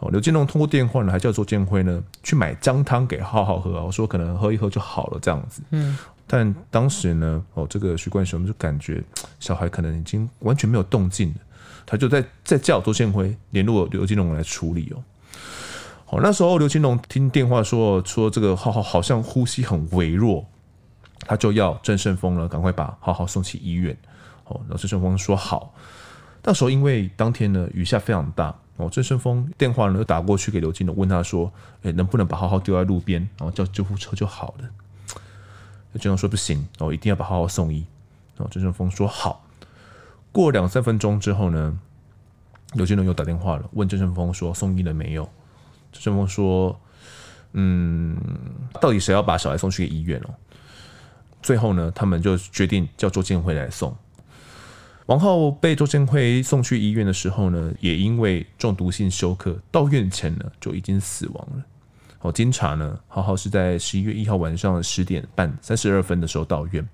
[0.00, 3.82] 哦，刘金龙通过电话呢，还叫周建辉呢去买姜汤给浩浩喝。
[3.82, 5.62] 我说可能喝一喝就好了这样子。
[5.70, 5.96] 嗯。
[6.32, 9.02] 但当时呢，哦，这个徐冠雄就感觉
[9.40, 11.40] 小孩可能已经完全没有动静了，
[11.84, 15.02] 他就在在叫周建辉联络刘金龙来处理哦。
[16.10, 20.46] 哦，那时候刘金龙听电话说说这个浩浩好像呼吸很微弱，
[21.26, 23.96] 他就要郑胜峰呢赶快把浩浩送去医院。
[24.44, 25.74] 哦，然后郑胜峰说好。
[26.44, 34.70] 那时候因为当天呢雨下非常大，哦，郑胜峰电话呢又打过去给刘金龙，问他说，哎，能不能把浩浩丢在路边，然后叫救护车就好了。
[35.92, 37.84] 刘金龙说不行，哦，一定要把浩浩送医。
[38.36, 39.44] 然后郑胜峰说好。
[40.32, 41.78] 过两三分钟之后呢，
[42.74, 45.28] 刘金龙又打电话了，问郑胜峰说送医了没有？
[45.92, 46.80] 郑胜峰说
[47.52, 48.16] ：“嗯，
[48.80, 50.34] 到底谁要把小孩送去医院哦？”
[51.42, 53.96] 最后呢，他们就决定叫周建辉来送。
[55.06, 61.64] 王浩被周建辉送去医院的时候呢，也因为中毒性休克，到院前呢就已经死亡了。
[62.22, 66.86] 哦，经查呢，浩浩是在十一月一号晚上十点半三十二分的时候到院，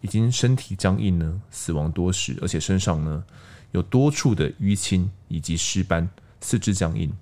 [0.00, 3.22] 已经身体僵硬呢，死亡多时，而且身上呢
[3.72, 6.08] 有多处的淤青以及尸斑，
[6.40, 7.12] 四肢僵硬。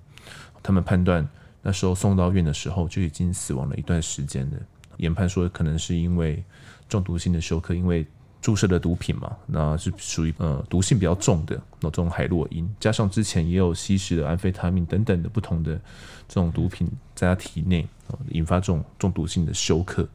[0.61, 1.27] 他们判断
[1.61, 4.57] 那时候送到院的时候就已经死亡了一段时间了，
[4.97, 6.41] 研判说可能是因为
[6.87, 8.07] 中毒性的休克，因为
[8.43, 15.73] 注射的毒品嘛，那是属于呃毒性比较重的那种海洛因，加上之前也有吸食的安非他命等等的不同的
[16.27, 17.87] 这种毒品在他体内，
[18.29, 20.07] 引发这种中毒性的休克。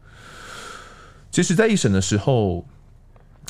[1.33, 2.65] 其实，在一审的时候，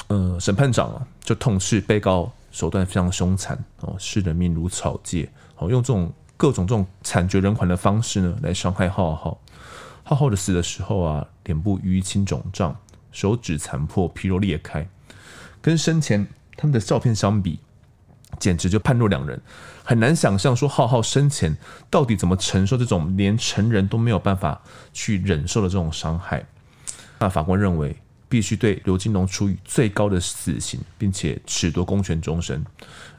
[0.06, 6.10] 呃，审判长啊就痛斥被告手段非常凶残哦，视人命如草芥哦，用这种。
[6.40, 9.40] 各种这种惨绝人寰的方式呢，来伤害浩浩。
[10.04, 12.76] 浩浩的死的时候啊，脸部淤青肿胀，
[13.18, 14.88] 手指残破，皮肉裂开，
[15.60, 16.24] 跟生前
[16.56, 17.58] 他们的照片相比，
[18.38, 19.40] 简直就判若两人。
[19.82, 21.56] 很难想象说浩浩生前
[21.90, 26.46] 到底怎么承受这种连成人都没有办法去忍受的这种伤害。
[27.18, 27.96] 那法官认为，
[28.28, 32.64] 必须对刘金龙处以最高的死刑，并且褫夺公权终身。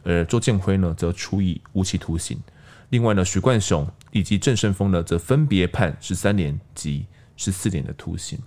[0.03, 2.39] 而周建辉呢，则处以无期徒刑。
[2.87, 8.39] 另外呢，许冠雄以及郑胜峰呢，则分别判十三年及十四年的徒刑。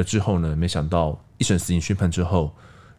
[0.00, 2.54] 而之后呢，没想到一审死刑宣判之后，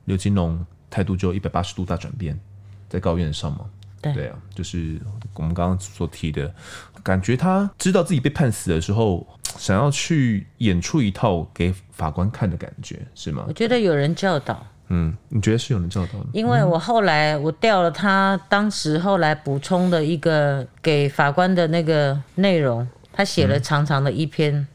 [0.05, 2.39] 刘金龙态度就一百八十度大转变，
[2.87, 3.65] 在高院上嘛，
[4.01, 4.99] 对，对啊，就是
[5.33, 6.53] 我们刚刚所提的，
[7.01, 9.25] 感觉他知道自己被判死的时候，
[9.57, 13.45] 想要去演出一套给法官看的感觉，是吗？
[13.47, 14.63] 我觉得有人教导。
[14.93, 16.25] 嗯，你觉得是有人教导的？
[16.33, 24.67] 因为我后来我调了他当时后来补充的一个给法官的那个内容，他写了长长的一篇，嗯、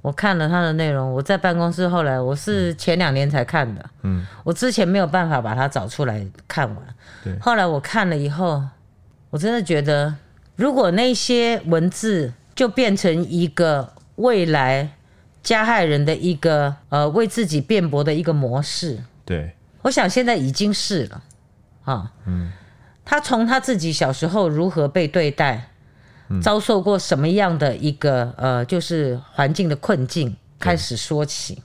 [0.00, 1.12] 我看了他的内容。
[1.12, 6.78] 我在办公室后来我是前两年才看的，嗯，我之前没有办法把它找出来看完。
[7.24, 8.62] 对，后来我看了以后，
[9.30, 10.14] 我真的觉得，
[10.56, 14.90] 如果那些文字就变成一个未来
[15.42, 19.54] 加害人的一个呃为自己辩驳的一个模式，对。
[19.82, 21.22] 我想现在已经是了，
[21.84, 22.50] 啊，嗯，
[23.04, 25.62] 他从他自己小时候如何被对待，嗯、
[26.42, 31.62] 遭受过什么样的一个呃，就是环境的困境开始说起，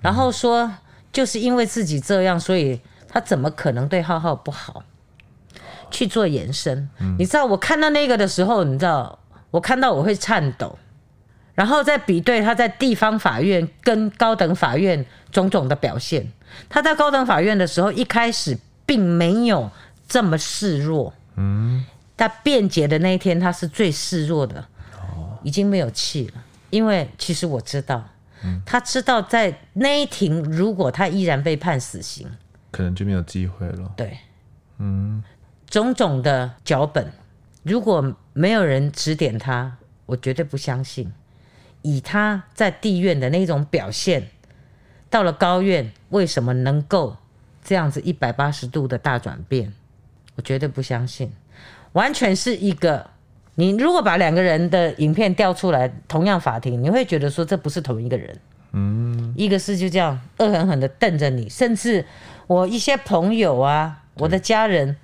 [0.00, 0.72] 然后说
[1.12, 4.82] 就是因为自己这样，所以他怎么可能对浩浩不好？
[5.90, 9.18] 去做延伸，嗯、你知道我看到那个的时候，你知道
[9.50, 10.78] 我看到我会颤抖，
[11.54, 16.30] 然后再比对他在地方法院跟高等法院种种的表现。
[16.68, 19.70] 他在高等法院的时候，一开始并没有
[20.06, 21.14] 这么示弱。
[21.36, 21.86] 嗯，
[22.18, 24.62] 他辩解的那一天，他是最示弱的，
[25.42, 26.44] 已经没有气了。
[26.68, 28.06] 因为其实我知道，
[28.66, 32.28] 他知道在那一庭，如果他依然被判死刑，
[32.70, 33.90] 可能就没有机会了。
[33.96, 34.18] 对，
[34.76, 35.24] 嗯，
[35.70, 37.10] 种种的脚本，
[37.62, 41.10] 如果没有人指点他，我绝对不相信。
[41.80, 44.28] 以他在地院的那种表现。
[45.10, 47.16] 到了高院，为什么能够
[47.64, 49.72] 这样子一百八十度的大转变？
[50.36, 51.32] 我绝对不相信，
[51.98, 53.04] 完全是一个
[53.56, 58.38] 你如果把两个人的影片调出来，同样法庭，你会觉得说这不是同一个人。
[58.72, 62.04] 嗯，一个是就这样恶狠狠的瞪着你，甚至
[62.46, 64.94] 我一些朋友啊，我的家人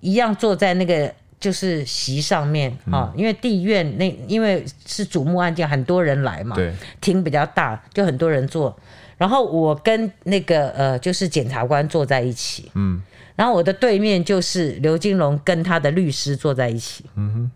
[0.00, 8.76] 一样坐在那个就是席上面啊，嗯、因为地院那因为是瞩目案件，很多人来嘛，对，庭比较大，就很多人坐。
[9.16, 13.00] 然后我跟那个呃，就是检察官坐在一起，嗯，
[13.36, 17.50] 然后我的对面就是刘金龙跟他的律师坐在一起，嗯哼。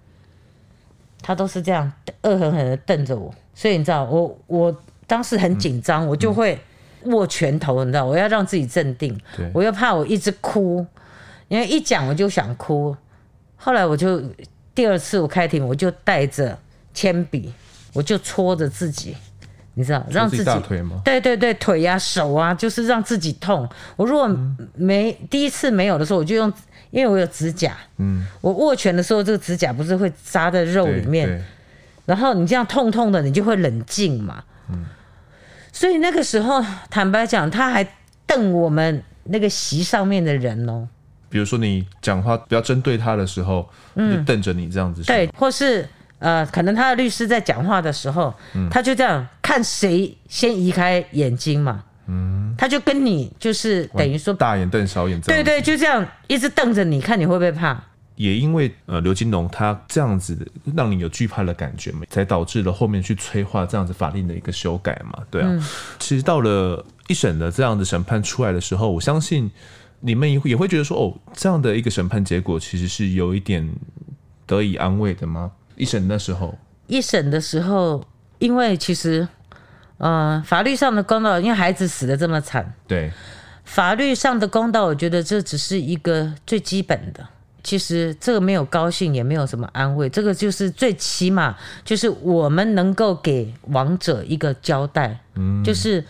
[1.20, 6.58] 他都是这样恶狠狠的瞪着我，所以你知道，我我当时很紧张，我就会
[7.04, 9.20] 握拳头，你知道，我要让自己镇定，
[9.52, 10.86] 我又怕我一直哭，
[11.48, 12.96] 因为一讲我就想哭。
[13.56, 14.22] 后来我就
[14.74, 16.56] 第二次我开庭，我就带着
[16.94, 17.52] 铅笔，
[17.92, 19.16] 我就戳着自己，
[19.78, 21.00] 你知道，让自己腿吗？
[21.04, 23.66] 对对对腿呀手啊，就是让自己痛。
[23.94, 24.28] 我如果
[24.74, 26.52] 没第一次没有的时候，我就用。
[26.90, 31.44] 因为我有指甲，嗯，我握拳的时候，这个指甲不是会扎在肉里面，
[32.06, 34.86] 然后你这样痛痛的，你就会冷静嘛，嗯，
[35.70, 37.86] 所以那个时候，坦白讲，他还
[38.26, 40.88] 瞪我们那个席上面的人哦，
[41.28, 45.86] 比如说你讲话不要针对他的时候，嗯，就瞪着你这样子，对，或是
[46.18, 51.84] 呃，可能他的律师在讲话的时候，嗯，他就这样看谁先移开眼睛嘛。
[52.06, 57.78] 嗯，他就跟你就是等于说大眼瞪小眼，对对，就这样一直瞪着你，看你会不会怕。
[58.16, 65.48] 也因为呃刘金龙他这样子让你有惧怕的感觉嘛，才导致了后面去催化这样子法令的一个修改嘛，对啊。
[65.48, 65.64] 嗯、
[66.00, 69.48] 其实到了一审的这样的审判出来的时候，我相信
[70.00, 73.68] 你们也也会觉得说，哦，这样的一个审判结果其实是有一点
[74.46, 75.52] 得以安慰的吗？
[75.78, 78.04] 一审那时候，一审的时候，
[78.38, 79.26] 因为其实。
[80.00, 83.10] 嗯，法律上的公道，因为孩子死的这么惨，对，
[83.64, 87.26] 法律上的公道，我觉得这只是一个最基本的。
[87.64, 95.18] 其实这个没有高兴，也没有什么安慰，这个就是最起码，就是我们能够给亡者一个交代。
[95.34, 96.04] 嗯，就是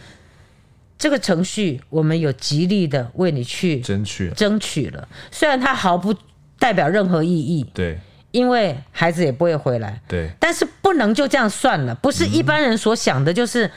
[0.99, 6.15] 这个程序，我们有极力的为你去争取，争取了，虽然它毫不
[6.59, 7.65] 代表任何意义。
[7.73, 7.99] 对。
[8.31, 13.71] 因为孩子也不会回来，对，但是不能就这样算了，不是一般人所想的，就是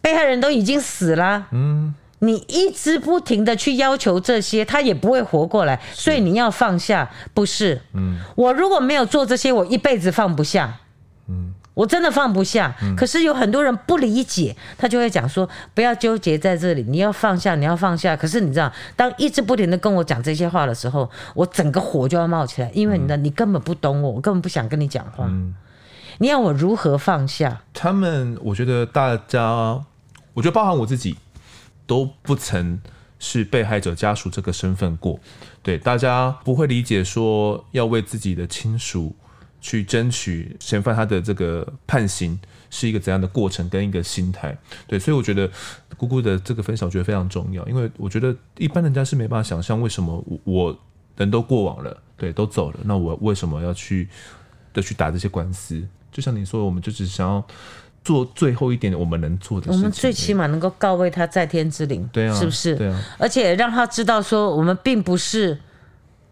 [0.00, 10.85] 被害人都已经死了，嗯，你一直不停的去要求这些，他也不会活过来，所以你要放下，不是，嗯，我如果没有做这些，我一辈子放不下，嗯。
[11.76, 25.30] 我真的放不下，可是有很多人不理解，他就会讲说：“不要纠结在这里，你要放下，你要放下。”可是你知道，当一直不停的跟我讲这些话的时候，我整个火就要冒起来，因为你知道，你根本不懂我，我根本不想跟你讲话。
[26.16, 27.60] 你要我如何放下？
[27.74, 29.84] 他们，我觉得大家，
[30.32, 31.18] 我觉得包含我自己，
[31.86, 32.80] 都不曾
[33.18, 35.20] 是被害者家属这个身份过。
[35.62, 39.14] 对，大家不会理解说要为自己的亲属。
[39.66, 42.38] 去争取嫌犯他的这个判刑
[42.70, 45.50] 是一个怎样的过程跟一个心态，对，所以我觉得
[45.96, 50.78] 姑姑的这个分享我觉得非常重要，因为我觉得一般人家是没办法想象为什么我
[51.16, 54.08] 人都过往了，对，都走了，那我为什么要去
[54.72, 55.82] 的去打这些官司？
[56.12, 57.44] 就像你说，我们就只想要
[58.04, 62.76] 做最后一点我们能做的事情，我们最起码能够告慰他在天之灵，对啊，是不是？
[62.76, 65.58] 对啊，而且让他知道说我们并不是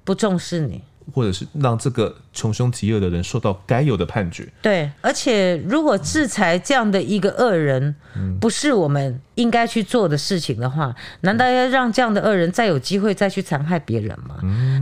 [0.04, 0.80] 不重视你。
[1.12, 4.48] 或者是让这个穷凶极恶的人受到该有的判决。
[4.62, 7.94] 对，而且如果制裁这样的一个恶人，
[8.40, 14.36] 不是我们应该去做的事情的话，难道要让这样的恶人再有机会再去残害别人吗？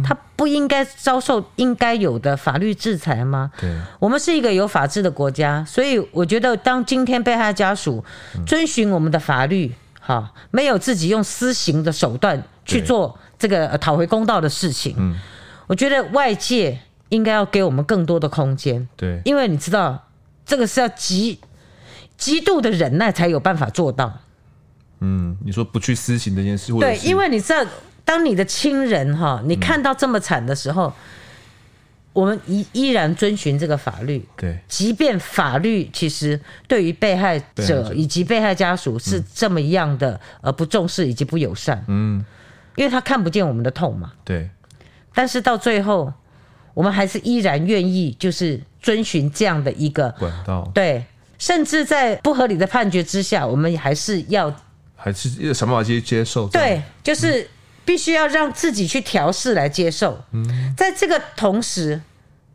[0.05, 3.51] 他不应该遭受应该有的法律制裁吗？
[3.61, 8.05] 对，我们是一个有法治的国家，所以我觉得，当今天被害家属
[8.47, 15.17] 遵循我们的法律，哈，没有自己用私刑的手段去做这个讨回公道的事情，嗯。
[15.67, 20.09] 我觉得外界应该要给我们更多的空间，对，因为你知道，
[20.45, 21.39] 这个是要极
[22.17, 24.21] 极度的忍耐才有办法做到。
[25.01, 27.65] 嗯，你说不去私刑这件事，对，因为你知道，
[28.05, 30.93] 当你的亲人哈，你看到这么惨的时候，嗯、
[32.13, 42.25] 我们依依然遵循这个法律，对，即便法律其实对于被害者以及被害家属是这么样的呃不重视以及不友善，嗯，
[42.77, 44.49] 因为他看不见我们的痛嘛，对。
[45.15, 46.13] 但是到最后，
[46.75, 50.71] 我们还是依然愿意，就是遵循这样的一个管道。
[50.73, 51.05] 对，
[51.39, 54.55] 甚至在不合理的判决之下，我们还是要，
[54.97, 56.49] 还是要想办法去接受。
[56.49, 57.47] 对，就是
[57.85, 60.19] 必须要让自己去调试来接受。
[60.33, 62.01] 嗯，在这个同时，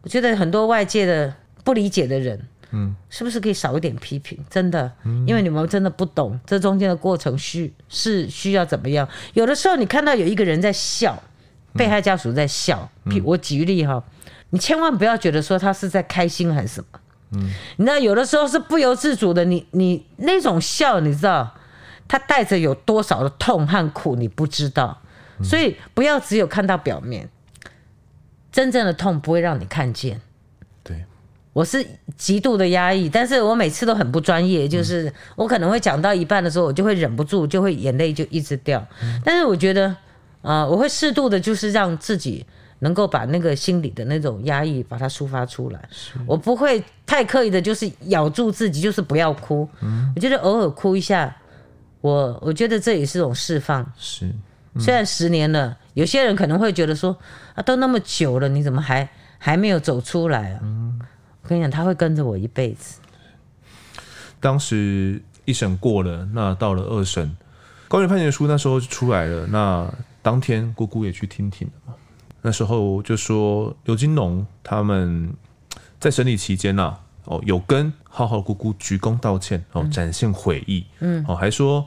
[0.02, 1.32] 我觉得很多外界的
[1.64, 4.38] 不理解的人，嗯，是不是可以少一点批评？
[4.50, 4.92] 真的，
[5.28, 9.08] 因为你们真的不懂这中间的过程需是需要怎么样。
[9.36, 11.22] 有的时候，你看到有一个人在笑。
[11.78, 12.90] 被害家属在笑，
[13.24, 14.04] 我举例哈，
[14.50, 17.00] 你千万不要觉得说他是在开心还是什么。
[17.32, 21.56] 嗯，你知道有的时候是不由自主的，你你那种笑，你知道，
[22.08, 25.02] 他带着有多少的痛和苦，你不知道。
[25.44, 27.30] 所以不要只有看到表面，
[28.52, 30.20] 真正的痛不会让你看见。
[30.82, 31.04] 对，
[31.54, 38.84] 我是极度的压抑，但是我每次都很不专业，就是我可能会讲到一半的时候，我就会忍不住，就会眼泪就一直掉。
[39.24, 39.96] 但是我觉得，
[40.42, 42.46] 啊，我会适度的，就是让自己
[42.80, 45.90] 能够把那个心里的那种压抑把它抒发出来。
[46.26, 49.68] 我不会太刻意的，就是咬住自己，就是不要哭。
[50.16, 51.36] 我觉得偶尔哭一下，
[52.02, 53.86] 我我觉得这也是一种释放。
[53.98, 54.32] 是。
[54.80, 57.18] 虽然十年了，有些人可能会觉得说
[57.56, 59.10] 啊，都那么久了，你怎么还
[59.40, 60.60] 还没有走出来啊？
[60.62, 61.00] 嗯，
[61.42, 63.00] 我跟你讲，他会跟着我一辈子。
[64.40, 67.36] 当时一审过了，那到了二审，
[67.88, 69.48] 高院判决书那时候就出来了。
[69.48, 69.92] 那
[70.28, 71.96] 当天姑姑也去听听了嘛。
[72.42, 75.34] 那时候就说刘金龙他们
[76.02, 81.86] 在审理期间呐、啊，哦，有跟浩浩姑姑鞠躬道歉，哦，展现悔意，嗯，哦，还说。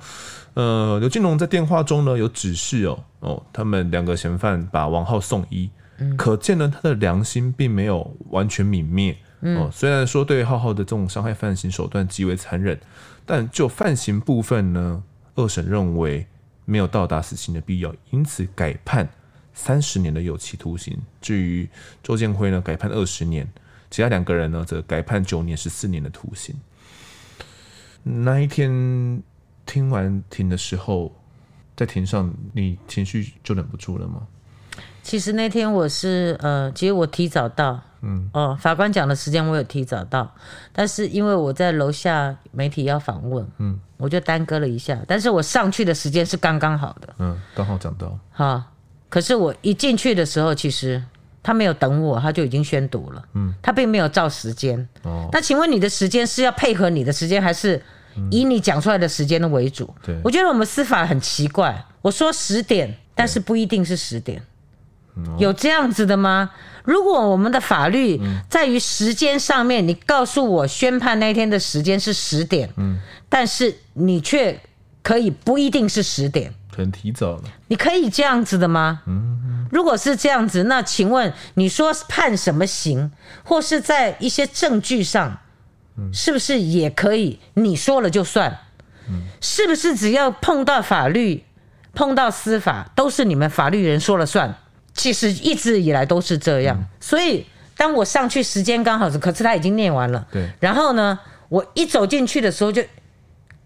[0.55, 5.69] 呃，刘金龙在电话中呢有指示哦哦，他们两个嫌犯把王浩送医，
[5.99, 12.81] 嗯，可见呢他的良心并没有完全泯灭，嗯，哦，虽然说对浩浩的这种伤害犯行手段极为残忍，
[13.27, 15.03] 但就犯行部分呢，
[15.35, 16.27] 二审认为
[16.71, 19.09] 没有到达死刑的必要，因此改判
[19.53, 20.97] 三十年的有期徒刑。
[21.21, 21.69] 至于
[22.03, 23.47] 周建辉呢，改判二十年，
[23.91, 26.55] 其他两个人呢则改判九年十四年的徒刑。
[28.05, 29.23] 那一天。
[29.67, 31.15] 听完庭的时候，
[31.77, 34.27] 在庭上你情绪就忍不住了吗？
[35.01, 40.33] 其实那天我是呃，其实我提早到，嗯，哦，法官讲的时间我有提早到，
[40.73, 48.63] 但是因为我在楼下媒体要访问，嗯，我就耽搁了一下，但是我上去的时间是刚刚好的，嗯，刚好讲到，好，
[49.09, 51.03] 可是我一进去的时候，其实
[51.43, 57.83] 他没有等我，他就已经宣读了，嗯，他并没有照时间，哦，那请问你的时间是要配合你的时间还是？
[58.29, 61.83] 以你讲出来的时间的为主，对，我觉得我们司法很奇怪。
[62.03, 64.43] 我说十点，但是不一定是十点，
[65.39, 66.51] 有这样子的吗？
[66.85, 72.99] 如果我们的法律在于时间上面，你告诉我宣判那天的时间是十点，嗯
[73.29, 74.59] 但是你却
[75.03, 77.43] 可以不一定是十点，可能提早了。
[77.69, 79.03] 你可以这样子的吗？
[79.07, 83.13] 嗯如果是这样子，那请问你说判什么刑，
[83.45, 85.39] 或是在一些证据上？
[86.15, 87.39] 是不是也可以？
[87.55, 88.59] 你说了就算，
[89.41, 91.45] 是不是只要碰到法律、
[91.93, 94.57] 碰到司法，都是你们法律人说了算？
[95.01, 96.79] 其实一直以来都是这样。
[97.01, 100.27] 所以当我上去时间刚好是，可是他已经念完了。
[100.31, 100.47] 对。
[100.61, 102.83] 然后呢，我一走进去的时候，就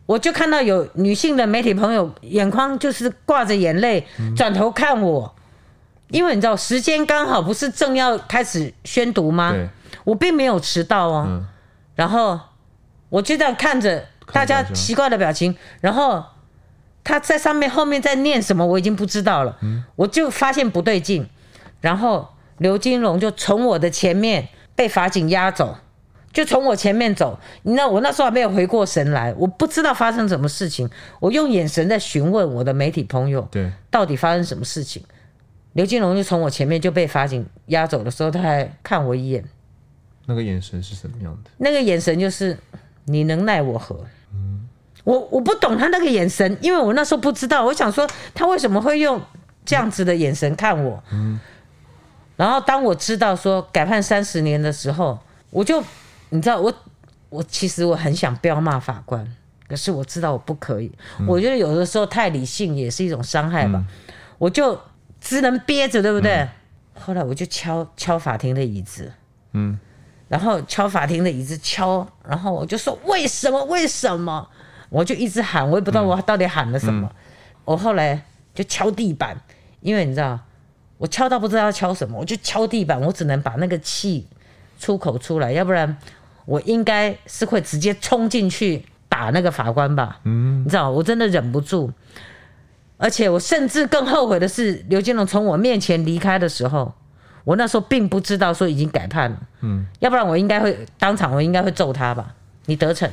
[0.06, 4.06] 我就看到有女性的媒体朋友眼眶就是挂着眼泪，
[4.36, 5.34] 转头看我，
[6.08, 9.50] 因为你知道时间刚好不是正要开始宣读吗？
[9.50, 9.68] 对。
[10.04, 11.42] 我并没有迟到哦。
[11.96, 12.38] 然后
[13.08, 16.24] 我就这样看着大家奇怪的表情，然后
[17.04, 19.56] 他在上面后面在念什么，我已经不知道了。
[19.94, 21.28] 我就发现不对劲，
[21.80, 22.26] 然后
[22.58, 25.76] 刘金龙就从我的前面被法警押走，
[26.32, 27.38] 就从我前面走。
[27.62, 30.88] 你知道我那时候还没有回过神来，我不知道发生什么事情。
[31.20, 35.02] 我用眼神在询问我的媒体朋友，对，到底发生什么事情？
[35.74, 39.44] 刘金龙就从我前面就被法警押走的时候，他还看我一眼。
[40.26, 41.50] 那个眼神是什么样的？
[41.58, 42.56] 那个眼神就是
[43.04, 44.02] 你能奈我何？
[45.04, 47.64] 嗯，我我不懂他那个眼神，因为我那时候不知道。
[47.64, 49.20] 我想说他为什么会用
[49.64, 51.02] 这样子的眼神看我？
[51.12, 51.38] 嗯，
[52.36, 55.18] 然后当我知道说改判三十年的时候，
[55.50, 55.82] 我就
[56.30, 56.72] 你知道我
[57.28, 59.26] 我其实我很想不要骂法官，
[59.68, 60.90] 可是我知道我不可以。
[61.20, 63.86] 嗯，我觉得有的时候太理性也是一种伤害吧，嗯，
[64.38, 64.78] 我就
[65.20, 66.32] 只能憋着，对不对？
[66.32, 66.48] 嗯，
[67.00, 69.12] 后来我就敲敲法庭的椅子，
[69.52, 69.78] 嗯。
[70.26, 74.48] 然后敲法庭的椅子敲，然后我就说为什么为什么？
[74.94, 77.08] 我就一直喊，我也不知道我到底喊了什么。
[77.12, 77.16] 嗯、
[77.64, 78.22] 我后来
[78.54, 79.36] 就敲地板，
[79.80, 80.38] 因为你知道，
[80.98, 84.26] 我敲到不知道要敲什么，我就敲地板，我只能把那个气
[84.78, 85.96] 出口出来，要不然
[86.46, 90.20] 我应该是会直接冲进去打那个法官吧。
[90.22, 91.90] 嗯，你知道，我真的忍不住，
[92.96, 96.94] 而且我甚至更后悔的是，刘金龙从我面前离开的时候。
[97.44, 102.34] 我那时候并不知道说已经改判了，嗯，要不然我应该会当场，我应该会揍他吧。
[102.64, 103.06] 你得逞，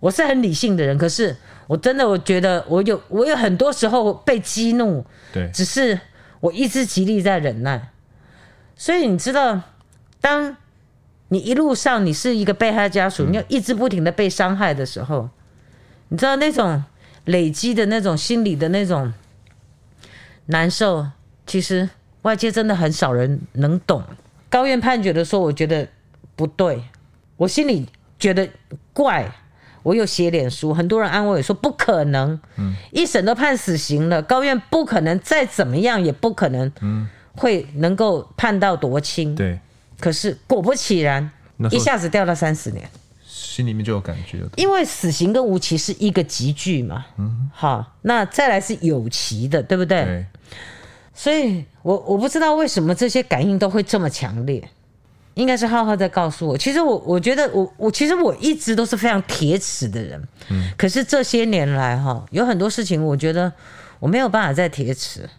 [0.00, 1.36] 我是很理性的人，可是
[1.66, 5.98] 我真的我觉得我有我有很多时候被激怒，对，只是
[6.40, 7.90] 我一直极力在忍耐。
[8.76, 9.60] 所以你知道，
[10.20, 10.56] 当
[11.28, 15.28] 你一路上你是一个被害家属，你要一直不停的被伤害的时候，
[16.08, 16.84] 你知道那种
[17.24, 19.12] 累积的那种心理的那种
[20.46, 21.06] 难受，
[21.46, 21.88] 其实。
[22.22, 24.02] 外界真的很少人能懂，
[24.50, 25.88] 高院判决的时候，我觉得
[26.34, 26.82] 不对，
[27.36, 27.88] 我心里
[28.18, 28.46] 觉得
[28.92, 29.32] 怪。
[29.88, 39.34] 我有写脸书，很多人安慰我说不可能，嗯，一审都判死刑了，高院不可能再怎么样，也不可能，嗯，会能够判到多轻。
[39.34, 39.58] 对，
[39.98, 41.30] 可是果不其然，
[41.70, 42.86] 一下子掉到三十年，
[43.26, 44.50] 心里面就有感觉了。
[44.56, 50.04] 因为死刑跟无期是一个集聚嘛，嗯，好，那再来是有期的，对不对？
[50.04, 50.26] 对。
[51.14, 54.62] 所以我我不知道为什么这些感应都会这么强烈。
[55.38, 60.20] 应该是浩浩在告诉我，其实我我觉得我我其实我一直都是非常铁齿的人，
[60.50, 63.52] 嗯，可是这些年来哈，有很多事情我觉得
[64.00, 65.30] 我没有办法再铁齿，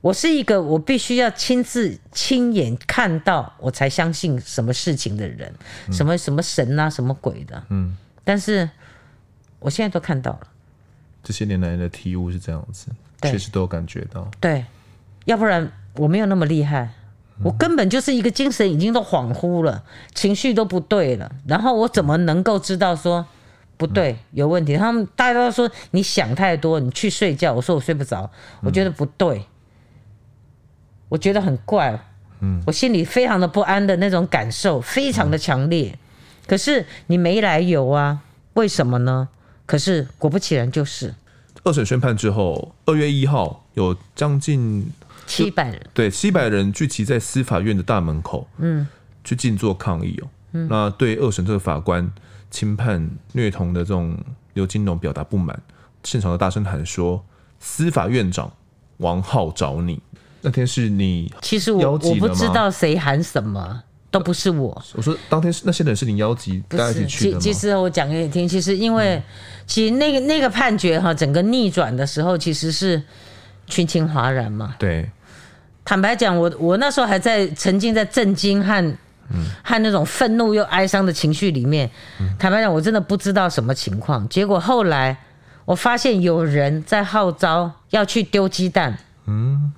[0.00, 5.52] 我是一个我必须要亲自亲眼看到我才相信什么事情的人，
[5.92, 8.66] 什么什么神啊什么鬼的，嗯，但是
[9.58, 10.46] 我现在都看到了，
[11.22, 12.86] 这些年来的体悟是这样子，
[13.20, 14.64] 确实都有感觉到，对，
[15.26, 16.90] 要不然我没有那么厉害。
[17.42, 19.84] 我根本就是一个精神已经都恍惚了，
[20.14, 23.26] 情绪都不对了，然后我怎么能够知道说
[23.76, 24.76] 不对有问题？
[24.76, 27.52] 他们大家都说你想太多，你去睡觉。
[27.52, 28.30] 我说我睡不着，
[28.62, 29.44] 我觉得不对，
[31.10, 31.98] 我觉得很怪，
[32.40, 35.98] 嗯，我心里非常的不安的那种感受非常的强烈。
[36.46, 38.20] 可是你没来由啊，
[38.54, 39.28] 为什么呢？
[39.66, 41.14] 可是果不其然就是
[41.64, 44.86] 二审宣判之后，二月一号有将近。
[45.28, 48.86] 七百人对，七百人聚集在司法院的大门口，嗯，
[49.24, 50.28] 去静坐抗议哦。
[50.52, 52.08] 嗯，那对二审这个法官
[52.48, 54.16] 轻判虐童的这种
[54.54, 55.60] 刘金龙表达不满，
[56.04, 57.20] 现场的大声喊说
[57.58, 58.48] ：“司法院长
[58.98, 60.00] 王浩找你。”
[60.42, 64.80] 那天是你，其实我我不知道谁喊什么，都不是我。
[64.94, 67.40] 我说当天是那些人是你邀集大家一起去的吗？
[67.40, 69.22] 其实我讲给你听，其实因为、嗯、
[69.66, 73.02] 其实那个那个判决哈，整个逆转的时候其实是
[73.66, 74.74] 群情哗然嘛。
[74.78, 75.10] 对。
[75.84, 78.96] 坦白讲，我我那时候还在沉浸在震惊和
[79.62, 81.88] 和那种愤怒又哀伤的情绪里面。
[82.38, 84.28] 坦白讲，我真的不知道什么情况。
[84.28, 85.16] 结果后来
[85.64, 89.72] 我发现有人在号召要去丢鸡蛋，嗯，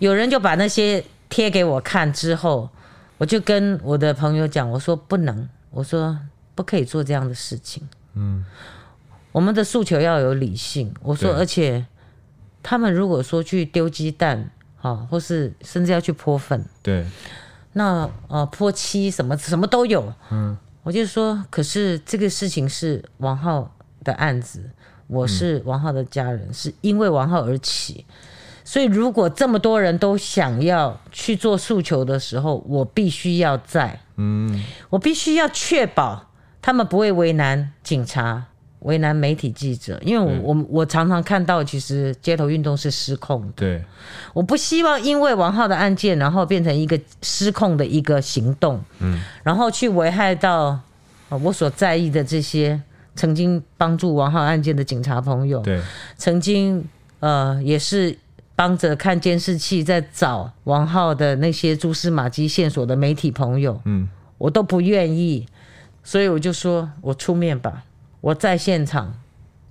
[0.00, 2.68] 有人就把那些贴给我看之后，
[3.18, 6.18] 我就跟我的朋友讲，我说不能，我说
[6.56, 7.88] 不可以做这样的事情。
[8.14, 8.44] 嗯，
[9.30, 10.92] 我们的诉求要有理性。
[11.00, 11.84] 我说，而且
[12.64, 14.50] 他们如果说去丢鸡蛋。
[14.84, 17.06] 啊，或是甚至要去泼粪，对，
[17.72, 24.68] 那呃泼漆什么什么都有，嗯，我就说，可是这个事情是王浩的案子，
[25.06, 28.04] 我是王浩的家人，嗯、是因为王浩而起，
[28.62, 36.26] 所以如果这么多人都想要去做诉求的时候，我必须要在，嗯，我必须要确保
[36.60, 38.44] 他们不会为难警察。
[38.84, 43.52] 为难媒体记者，因为我我、嗯、我常常看到，其实街头运动是失控的。
[43.56, 43.82] 对，
[44.34, 50.78] 我不希望因为王浩的案件，然后变成一个失控的一个行动，嗯，然后去危害到
[51.28, 52.80] 我所在意的这些
[53.16, 55.80] 曾经帮助王浩案件的警察朋友，对，
[56.18, 56.86] 曾经
[57.20, 58.14] 呃也是
[58.54, 64.06] 帮着看监视器在找王浩的那些蛛丝马迹线索的媒体朋友，嗯，
[64.36, 65.46] 我都不愿意，
[66.02, 67.82] 所以我就说我出面吧。
[68.24, 69.12] 我在现场，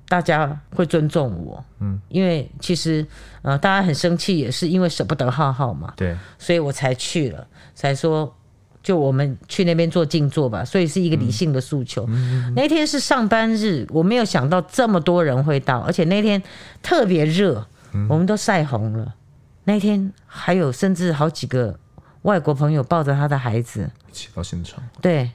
[0.08, 3.04] 大家会尊重我，嗯，因为其实，
[3.42, 8.32] 呃，大家很生气，也是因为舍不得浩浩嘛，对，所以我才去了，才说，
[8.84, 12.06] 就我们去那边做静坐吧，所以是一个理性的诉求。
[12.10, 16.40] 嗯，那天是上班日，我没有想到这么多人会到，而且那天
[16.84, 17.66] 特别热，
[18.08, 19.16] 我们都晒红了。
[19.64, 21.80] 那天还有甚至好几个
[22.22, 23.90] 外国朋友抱着他的孩子。
[24.12, 25.32] 一起到现场，对。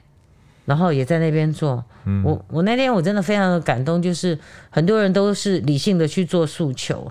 [0.69, 4.39] 然后也在那边做，嗯、我我那天我真的非常的感动，就是
[4.69, 7.11] 很多人都是理性的去做诉求，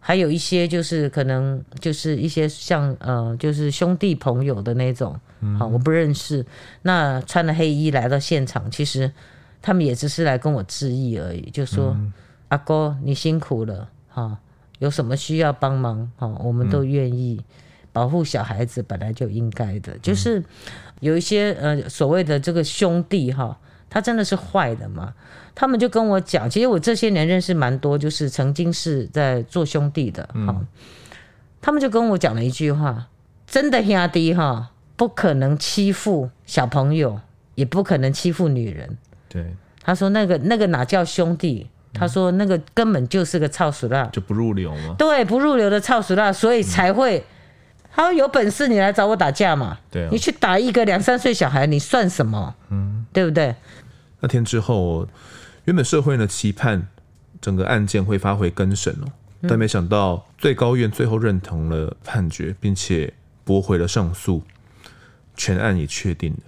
[0.00, 6.46] 还有一些就是可能就是一些像呃就是兄弟朋友的那种，嗯、好我不认识，
[6.80, 9.12] 那穿了黑衣来到现场，其实
[9.60, 12.10] 他们也只是来跟我致意而已，就说、嗯、
[12.48, 14.38] 阿哥你辛苦了，哈，
[14.78, 17.36] 有什么需要帮忙，哈，我们都愿意。
[17.38, 17.44] 嗯
[17.94, 20.42] 保护小孩子本来就应该的，就是
[20.98, 23.56] 有一些呃所谓的这个兄弟哈，
[23.88, 25.14] 他真的是坏的嘛？
[25.54, 30.66] 他们就跟我讲，其实我这些年认识蛮多，就是曾经是在做兄弟的哈、嗯，
[31.60, 33.06] 他们就跟我讲了一句话：
[33.46, 37.20] 真的兄弟哈，不可能欺负小朋友，
[37.54, 38.98] 也不可能欺负女人。
[39.28, 41.70] 对，他说那个那个哪叫兄弟？
[41.92, 44.96] 他说那个根本就是个操俗辣，就不入流嘛？
[44.98, 47.24] 对，不入流的操俗辣，所以才会。
[47.94, 49.78] 嗯他说：“有本事你来找我打架嘛？
[49.90, 52.54] 对、啊，你去打一个两三岁小孩，你算什么？
[52.70, 53.54] 嗯，对不对？”
[54.20, 55.06] 那天之后，
[55.64, 56.88] 原本社会呢期盼
[57.40, 59.06] 整个案件会发回更审哦，
[59.48, 63.12] 但没想到最高院最后认同了判决，并且
[63.44, 64.42] 驳回了上诉。
[65.36, 66.38] 全案也确定了。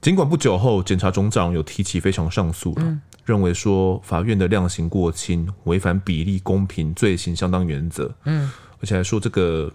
[0.00, 8.10] 尽管不久后，检察总长有提起非常上诉了，嗯、认为说法院的量刑过轻，违反比例公平、罪行相当原则。
[8.24, 8.50] 嗯，
[8.80, 9.70] 而且还说这个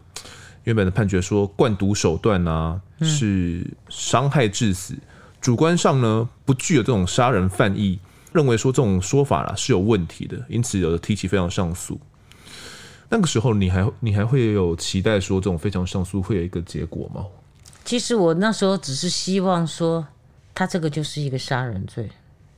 [0.63, 4.95] 原本的判决说灌毒手段啊是伤害致死，
[5.41, 7.99] 主观上呢不具有这种杀人犯意，
[8.31, 11.99] 认为说这种说法啦是有问题的，因此有提起非常上诉。
[13.09, 17.25] 那个时候你还你还会有期待说这种非常上诉会有一个结果吗？
[17.85, 20.05] 其实我那时候只是希望说。
[20.55, 22.07] 他这个就是一个杀人罪，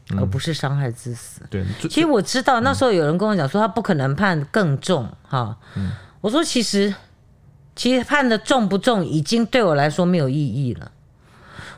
[0.10, 1.40] 嗯、而不是伤害致死。
[1.50, 5.58] 对，其实我知道那时候有人跟我讲说他不可能判更重哈。
[5.78, 6.94] 嗯、我说其实
[7.76, 10.92] 其实判的重不重已经对我来说没有意义了。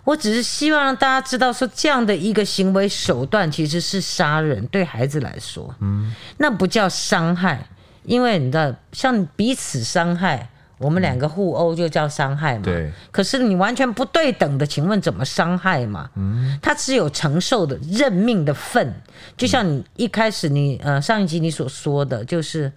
[0.03, 7.67] 我只是希望让大家知道说这样的一个行为手段其实是杀人，对孩子来说，嗯，那不叫伤害，
[8.03, 10.49] 因为你知道像彼此伤害。
[10.79, 12.61] 我们两个互殴就叫伤害嘛？
[12.63, 12.91] 对。
[13.09, 16.07] 可是你完全不对等的，请问怎么伤害嘛？
[16.13, 16.55] 嗯。
[16.61, 18.93] 他只有承受的认命的份，
[19.35, 22.71] 就像你一开始你呃上一集你所说的，就是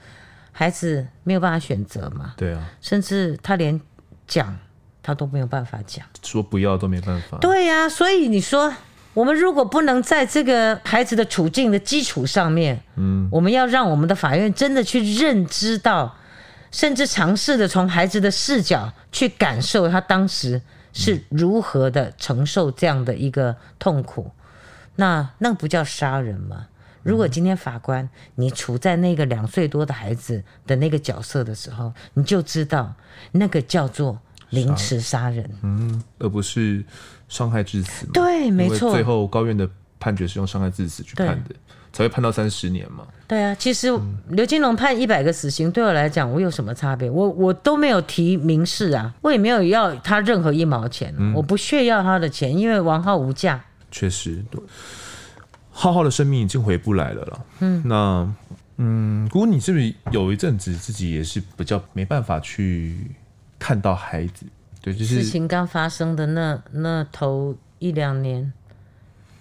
[0.61, 2.35] 孩子没有办法选择嘛。
[2.37, 2.69] 对啊。
[2.83, 3.81] 甚至他连
[4.27, 4.55] 讲
[5.03, 7.39] 他都没有办法讲，说不要都没办法。
[7.39, 8.71] 对呀，所以你说
[9.15, 16.17] 我们如果不能在这个孩子的处境的基础上面，嗯，我们要让我们的法院真的去认知到。
[16.73, 24.31] 甚至尝试的从孩子的视角去感受他当时是如何的承受这样的一个痛苦，
[24.95, 26.69] 那那不叫杀人吗？
[27.03, 32.93] 如果今天法官你处在那个两岁多的孩子的那个角色的时候，你就知道
[33.33, 34.19] 那个叫做
[34.51, 36.85] 凌迟杀人，嗯，而不是
[37.29, 38.07] 伤害致死。
[38.13, 38.93] 对，没错。
[38.93, 41.55] 最后高院的判决是用伤害致死去判的。
[41.93, 43.05] 才会判到三十年嘛？
[43.27, 43.89] 对啊，其实
[44.29, 47.11] 刘金龙判一百个死刑，对我来讲，我有什么差别？
[47.11, 53.61] 我我都没有提民事啊，我也没有要他任何一毛钱，嗯、我不屑要他的钱，因为王浩无价。
[53.91, 54.63] 确实，对，
[55.81, 57.47] 浩浩的生命已经回不来了了。
[57.61, 58.35] 嗯，那
[58.77, 63.11] 嗯，不过你是不是有一阵子自己也是比较没办法去
[63.59, 64.45] 看到孩子？
[64.83, 68.53] 对，就是事情刚发生的那那头一两年，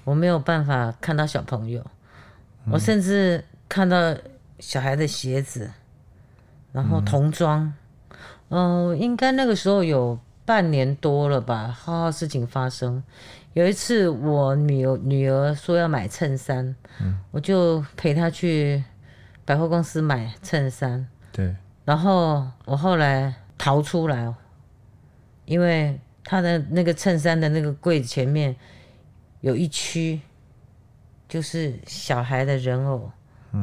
[0.06, 1.86] 我没有办法看到小朋友。
[2.72, 4.16] 我甚至看到
[4.60, 5.70] 小孩的鞋子，
[6.72, 7.74] 然后童装，
[8.48, 11.68] 嗯、呃，应该那个时候有半年多了吧。
[11.68, 13.04] 浩浩事情发生，
[13.54, 18.84] 有一次我女儿女儿说要买衬衫，嗯、我就陪她去
[19.46, 21.08] 百货公司买衬衫。
[21.32, 24.34] 对，然后我后来逃出来，
[25.46, 28.56] 因为她的那个衬衫的那个柜子前面
[29.42, 30.20] 有一区。
[31.32, 33.08] 就是小孩的人偶，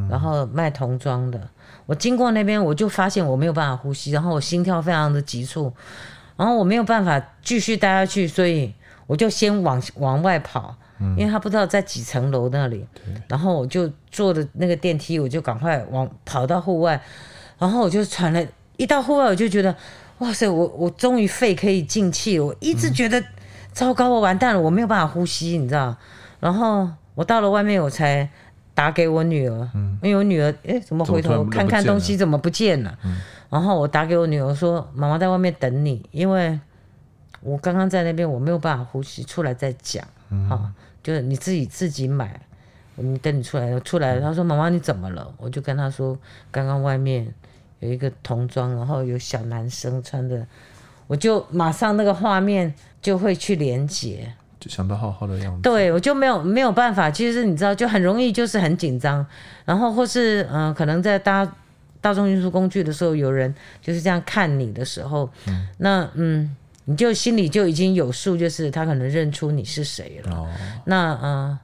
[0.08, 1.50] 然后卖童装的。
[1.84, 5.72] 我经过那边，我就发现我没有办法呼吸，然后我心跳非常的急促，
[6.36, 8.72] 然后我没有办法继续待下去，所以
[9.06, 10.74] 我就先往往外跑，
[11.16, 12.86] 因为他不知道在几层楼那里。
[13.28, 17.00] 然后我就坐的那个电梯，我就赶快往跑到户外，
[17.58, 18.46] 然后我就喘了，
[18.76, 19.74] 一到户外我就觉得，
[20.18, 23.22] 哇塞，我我终于肺可以进气了，我一直觉得
[23.72, 25.96] 糟糕，我完蛋了，我没有办法呼吸，你知道，
[26.40, 26.88] 然后。
[27.16, 28.28] 我到了外面，我才
[28.74, 32.94] 打给我女儿，嗯、因为我女儿哎，怎么回头看看东西怎么不见了？
[33.06, 33.16] 嗯、
[33.48, 36.60] 然后我打给我女儿说：“妈妈在外面等你，因为
[37.46, 40.04] 我刚刚在那边，我没有办法呼吸，出来再讲。
[40.30, 40.68] 嗯”好，
[41.02, 42.40] 就是你自己自己买，
[42.96, 44.20] 你等你出来，出来了。
[44.20, 46.18] 她说：“妈妈，你怎么了？”我就跟他说
[46.50, 47.32] ：“刚刚外面
[47.80, 50.46] 有一个童装，然后有小男生穿的，
[51.06, 57.10] 我就马上那个画面就会去连接。”就想到浩浩的样子，对，我就没有没有办法。
[57.10, 59.24] 其实你知道，就很容易就是很紧张，
[59.64, 61.46] 然后或是嗯、呃，可能在搭
[62.00, 66.56] 大众运输工具的时候，有人就是这样看你的时候，嗯那嗯，
[66.86, 70.34] 你就心里就已经有数，就是他可能认出你是谁了。
[70.34, 70.48] 哦、
[70.86, 71.20] 那嗯。
[71.20, 71.60] 呃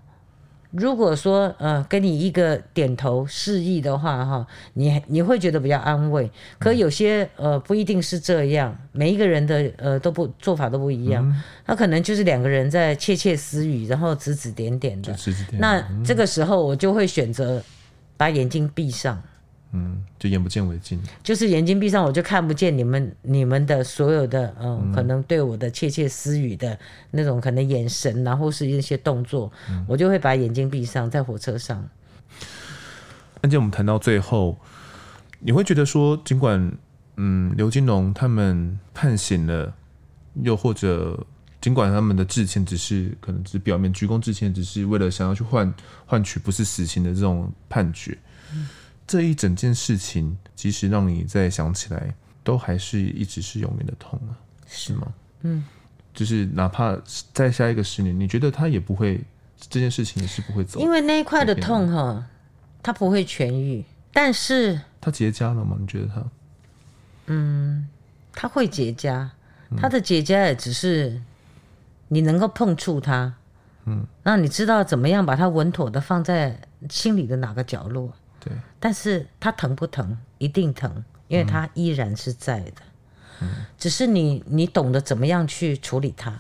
[0.74, 6.30] 如果说呃跟你一个点头示意的话哈，你你会觉得比较安慰。
[6.58, 11.28] 可有些呃不一定是这样，每一个人的呃都不做法都不一样。
[11.28, 15.12] 嗯、他可能就是两个人在窃窃私语，然后指指点点的。
[15.12, 15.60] 指指点点。
[15.60, 17.62] 那这个时候我就会选择
[18.16, 19.22] 把眼睛闭上。
[19.74, 26.78] 嗯，就眼不见为净，就是眼睛闭上，我就看不见你们你们的所有的嗯，嗯可能对我的窃窃私语的
[27.10, 31.82] 那种可能眼神，然后是一些动作，嗯、我就会把眼睛闭上，在火车上。
[33.40, 34.58] 案件我们谈到最后，
[35.40, 36.70] 你会觉得说，尽管
[37.16, 39.74] 嗯刘金龙他们判刑了，
[40.42, 41.26] 又或者
[41.62, 45.72] 尽管他们的致歉只是可能只是表面鞠躬致歉，只是为了想要去换
[46.04, 48.18] 换取不是死刑的这种判决。
[49.12, 54.32] 嗯这一整件事情，即使让你再想起来，都还是一直是永远的痛啊，
[54.66, 55.12] 是吗？
[55.42, 55.62] 嗯，
[56.14, 56.96] 就是哪怕
[57.34, 59.20] 再下一个十年，你觉得他也不会
[59.58, 62.26] 这件事情也是不会走，因为那一块的痛哈，
[62.82, 63.84] 它不会痊愈，
[64.14, 65.76] 但是它结痂了吗？
[65.78, 66.24] 你觉得它？
[67.26, 67.86] 嗯，
[68.32, 69.28] 它会结痂，
[69.76, 71.20] 它的结痂也只是
[72.08, 73.34] 你能够碰触它，
[73.84, 76.58] 嗯，那你知道怎么样把它稳妥的放在
[76.88, 78.10] 心里的哪个角落？
[78.44, 80.18] 对，但是它疼不疼？
[80.38, 82.82] 一定疼，因为它依然是在的。
[83.40, 86.34] 嗯，只是你你懂得怎么样去处理它。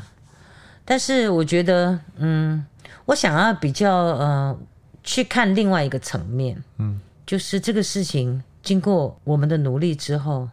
[0.84, 2.66] 但是我觉得，嗯，
[3.04, 4.58] 我想要比较呃
[5.04, 10.48] 去看另外一个层面，嗯，就是这个事情经过我们的努力之后，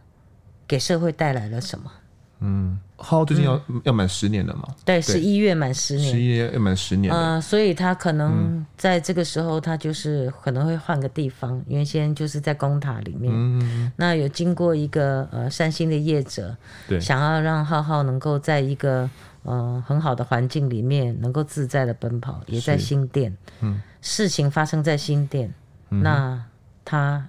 [0.68, 1.90] 给社会带来了什么？
[2.40, 2.78] 嗯。
[3.02, 4.68] 浩浩最近要、嗯、要满十年了嘛？
[4.84, 7.10] 对，十一月满十年，十一月要满十年。
[7.10, 11.56] 啊、呃，所以他可能在这个时候，他就是可能会换个地方。
[11.56, 16.54] 嗯、原先就是在公塔里面，嗯、那有经过一个呃善心的业者，
[16.86, 19.08] 对，想要让浩浩能够在一个
[19.44, 23.34] 呃很好的环境里面，能够自在的奔跑，也在新店。
[23.60, 25.50] 嗯，事情发生在新店，
[25.88, 26.44] 嗯、那
[26.84, 27.26] 他。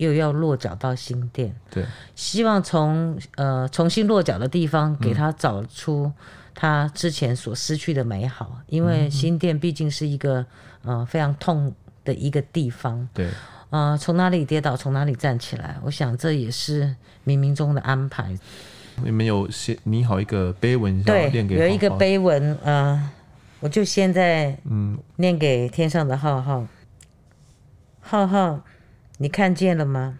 [0.00, 1.84] 又要落脚到新店，对，
[2.16, 6.10] 希望从呃重新落脚的地方给他找出
[6.54, 10.44] 他之前所失去的美好，嗯、因为新店毕竟是一个
[10.84, 11.70] 呃非常痛
[12.02, 13.28] 的一个地方，对，
[13.68, 16.96] 呃，从哪里跌倒从哪里站起来，我想这也是
[17.26, 18.34] 冥冥中的安排。
[19.04, 23.10] 你们有写拟好一个碑文，对，有一个碑文，呃，
[23.60, 24.98] 我就现在嗯。
[25.16, 26.66] 念给天上的浩浩，
[28.00, 28.60] 浩浩。
[29.22, 30.18] 你看见了吗？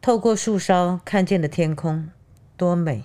[0.00, 2.08] 透过树梢看见的天空，
[2.56, 3.04] 多美！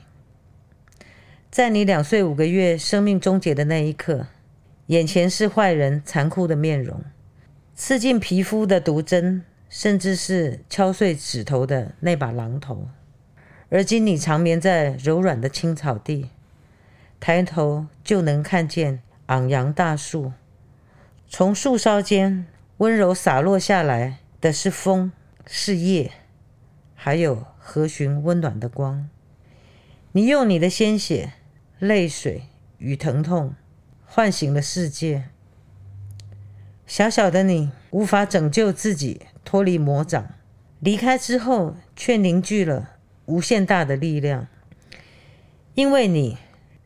[1.51, 4.25] 在你两岁五个月生命终结的那一刻，
[4.87, 7.03] 眼前是坏人残酷的面容，
[7.75, 12.87] 刺进皮肤的毒针，甚至是敲碎指头的那把榔头。
[13.69, 16.31] 而今你长眠在柔软的青草地，
[17.19, 20.33] 抬头就能看见昂扬大树，
[21.29, 22.47] 从树梢间。
[22.79, 25.13] 温柔洒落下来的是风，
[25.47, 26.11] 是叶，
[26.93, 29.09] 还有和煦温暖的光。
[30.11, 31.31] 你用你的鲜血、
[31.79, 32.43] 泪水
[32.77, 33.55] 与疼痛
[34.05, 35.29] 唤醒了世界。
[36.85, 40.33] 小小的你无法拯救自己脱离魔掌，
[40.81, 42.97] 离开之后却凝聚了
[43.27, 44.47] 无限大的力量。
[45.75, 46.37] 因为你，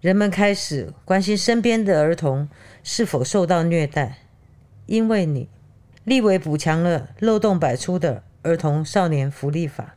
[0.01, 2.47] 人们开始关心身边的儿童
[2.83, 4.19] 是否受到虐待。
[4.85, 5.49] 因为你。
[6.09, 9.93] 立委补强了漏洞百出的儿童少年福利法，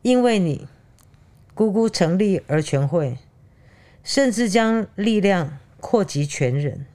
[0.00, 0.66] 因为你
[1.52, 3.18] 姑姑成立儿全会，
[4.02, 6.86] 甚至将力量扩及全人。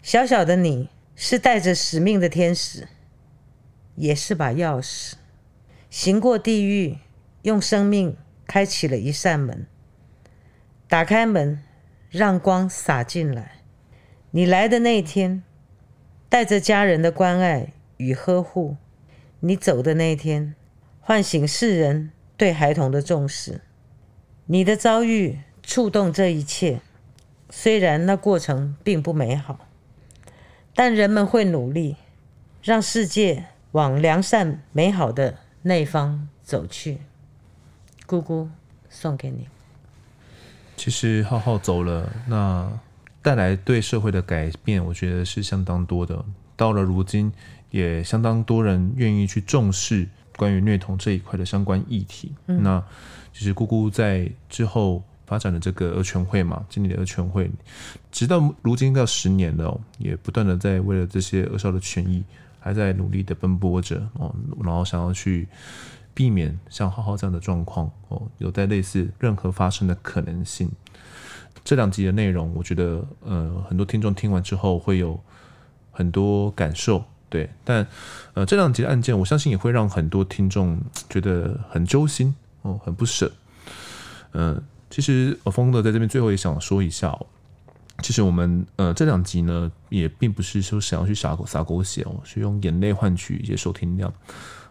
[0.00, 2.86] 小小的你是带着使命的天使，
[3.96, 5.14] 也是把钥匙，
[5.90, 6.98] 行过地狱，
[7.42, 8.16] 用生命
[8.46, 9.66] 开启了一扇门。
[10.86, 11.60] 打开门，
[12.10, 13.62] 让光洒进来。
[14.30, 15.42] 你来的那天。
[16.28, 18.76] 带着家人的关爱与呵护，
[19.40, 20.54] 你走的那一天，
[21.00, 23.60] 唤醒世人对孩童的重视。
[24.46, 26.80] 你的遭遇触动这一切，
[27.48, 29.66] 虽然那过程并不美好，
[30.74, 31.96] 但人们会努力，
[32.62, 36.98] 让世界往良善美好的那方走去。
[38.04, 38.50] 姑姑
[38.90, 39.48] 送给你。
[40.76, 42.80] 其实浩浩走了，那。
[43.26, 46.24] 带来对社会的改变，我觉得是相当多的。
[46.54, 47.32] 到了如今，
[47.72, 50.06] 也相当多人愿意去重视
[50.36, 52.32] 关于虐童这一块的相关议题。
[52.46, 52.80] 嗯、那
[53.32, 57.50] 其实姑姑在之后发展的这个儿权会嘛，经历的儿权会，
[58.12, 62.22] 直到如今到十年了，也不断的在为了这些儿少的权益，
[62.60, 65.48] 还在努力的奔波着哦，然后想要去
[66.14, 70.70] 避免像浩浩这样的状况哦，有在类似任何发生的可能性。
[71.64, 75.20] 这两集的内容，我觉得，呃，很多听众听完之后会有
[75.90, 77.50] 很多感受，对。
[77.64, 77.86] 但，
[78.34, 80.80] 呃，这两集的案件，我相信也会让很多听众
[81.10, 83.30] 觉得很揪心哦，很不舍。
[84.32, 87.26] 嗯、其实呃，丰德在这边最后也想说一下哦，
[88.02, 94.12] 其实我们呃这两集呢，也并不是说想要去撒狗撒狗血哦，是用眼泪换取一些收听量，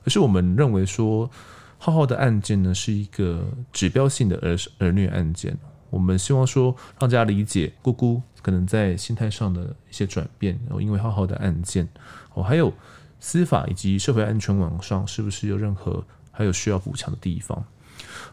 [0.06, 1.30] 而是我们认为说，
[1.78, 5.58] 浩浩的案件呢是一个指标性的儿儿虐案件。
[5.96, 11.88] 我们希望说，让大家理解姑姑可能在心态上的一些转变，然后因为浩浩的案件，
[12.34, 12.74] 哦，还有
[13.22, 17.64] 司法以及社会安全网上是不是有任何还有需要补强的地方？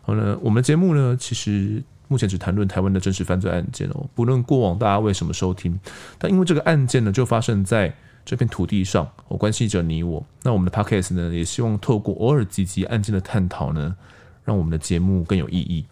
[0.03, 5.79] 好了，我们的节目呢，其实目前只谈论台湾的真实犯罪案件哦，不论过往大家为什么收听，
[6.19, 7.95] 但因为这个案件呢，就发生在
[8.25, 10.27] 这片土地上，哦，关系着你我。
[10.43, 13.95] 那我们的 Podcast 呢，也希望透过偶尔几集案件的探讨呢，
[14.45, 15.87] 让我们的节目更有意义。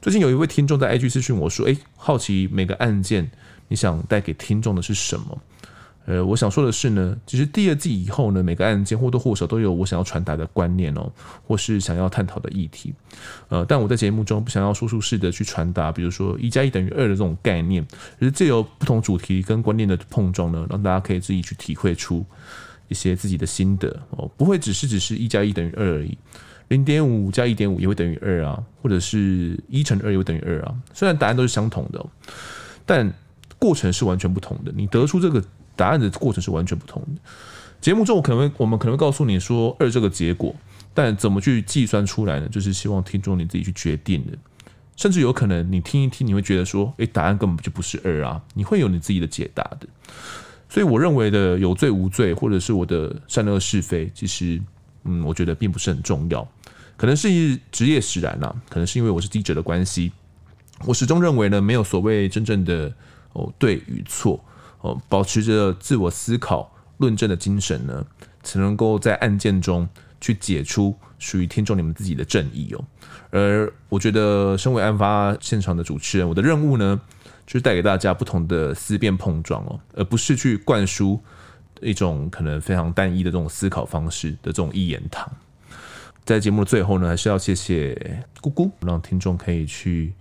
[0.00, 3.30] 最近有一位听众在 IG 私讯我说：“诶，好奇每个案件
[3.68, 5.38] 你想带给听众的是什么？”
[6.06, 11.10] 呃，我想说的是呢，其实第二季以后呢，每个案件或多或少都有我想要传达的观念哦，
[11.44, 12.94] 或是想要探讨的议题。
[13.48, 17.84] 呃，但我在节目中不想要说书式的去传达，比如说一加一等于二的这种概念，
[18.20, 22.24] 而是借由不同主题跟观念的碰撞呢，让大家可以自己去体会出
[22.86, 26.16] 一些自己的心得哦，不会只是只是一加一等于二而已，
[26.68, 30.74] 零点五加一点五也会等于二啊，或者是一乘二也会等于二啊。
[30.92, 32.04] 虽然答案都是相同的，
[32.84, 33.12] 但
[33.58, 34.72] 过程是完全不同的。
[34.74, 35.42] 你得出这个。
[35.78, 37.20] 答案的过程是完全不同的。
[37.82, 40.56] 节目中，我可能会我们可能会告诉你说二这个结果，
[40.94, 42.48] 但怎么去计算出来呢？
[42.48, 44.32] 就是希望听众你自己去决定的。
[44.96, 49.86] 甚至有可能你听一听，你会觉得说，诶，答案根本就不是二啊，你会有你自己的解答的。
[50.70, 54.58] 所以，我认为的有罪无罪，或者是我的善恶是非，其实，
[55.06, 56.46] 嗯，我觉得并不是很重要。
[56.96, 60.12] 可能是职业使然啦，可能是因为我是记者的关系，
[60.84, 62.92] 我始终认为呢，没有所谓真正的
[63.32, 64.42] 哦对与错。
[64.82, 68.06] 哦，保持着自我思考、论证的精神呢，
[68.42, 69.88] 才能够在案件中
[70.20, 72.84] 去解出属于听众你们自己的正义哦。
[73.30, 77.00] 而我觉得，身为案发现场的主持人，我的任务呢，
[77.46, 81.20] 就是带给大家不同的思辨碰撞哦，而不是去灌输
[81.80, 85.30] 一种可能非常单一的这种思考方式的这种一言堂。
[86.24, 90.12] 在节目的最后呢，还是要谢谢姑姑，让听众可以去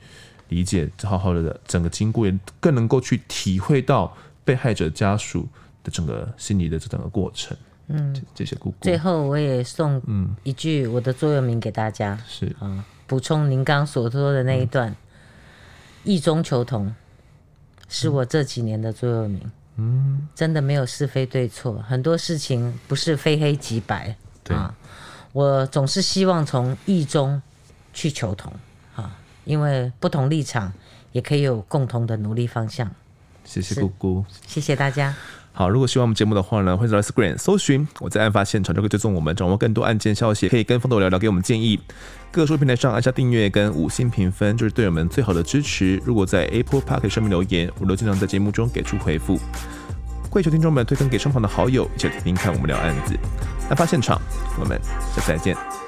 [0.50, 4.16] 理解好好的整个经过，也更能够去体会到。
[4.46, 5.48] 被害者家属
[5.84, 8.76] 的整个心理的这整个过程，嗯，谢谢姑姑。
[8.82, 14.96] 最后，我也送嗯一句我的座右铭给大家，是啊，补充您刚所说的那一段，
[16.04, 16.94] 异、嗯、中求同，
[17.90, 19.42] 是我这几年的座右铭。
[19.44, 19.52] 嗯，
[20.34, 24.16] 真的没有是非对错，很多事情不是非黑即白。
[24.44, 24.74] 对啊，
[25.34, 27.42] 我总是希望从异中
[27.94, 28.52] 去求同
[28.96, 30.72] 啊，因为不同立场
[31.12, 32.90] 也可以有共同的努力方向。
[33.44, 35.16] 谢谢姑姑，谢谢大家。
[35.52, 41.80] 好，如果喜欢我们节目的话呢，欢迎在 Screen 搜寻我在案发现场，就可以追踪我们，掌握更多案件消息，可以跟风头聊聊，给我们建议。
[42.36, 46.02] 各说平台上按下订阅跟五星评分，就是队友们最好的支持。
[46.04, 49.40] 如果在 Apple Park 上面留言，我都经常在节目中给出回复。
[50.30, 53.18] 跪求听众们推荐给身旁的好友，一起听听看我们聊案子。
[53.70, 54.20] 案发现场，
[54.60, 54.78] 我们
[55.16, 55.85] 下次再见。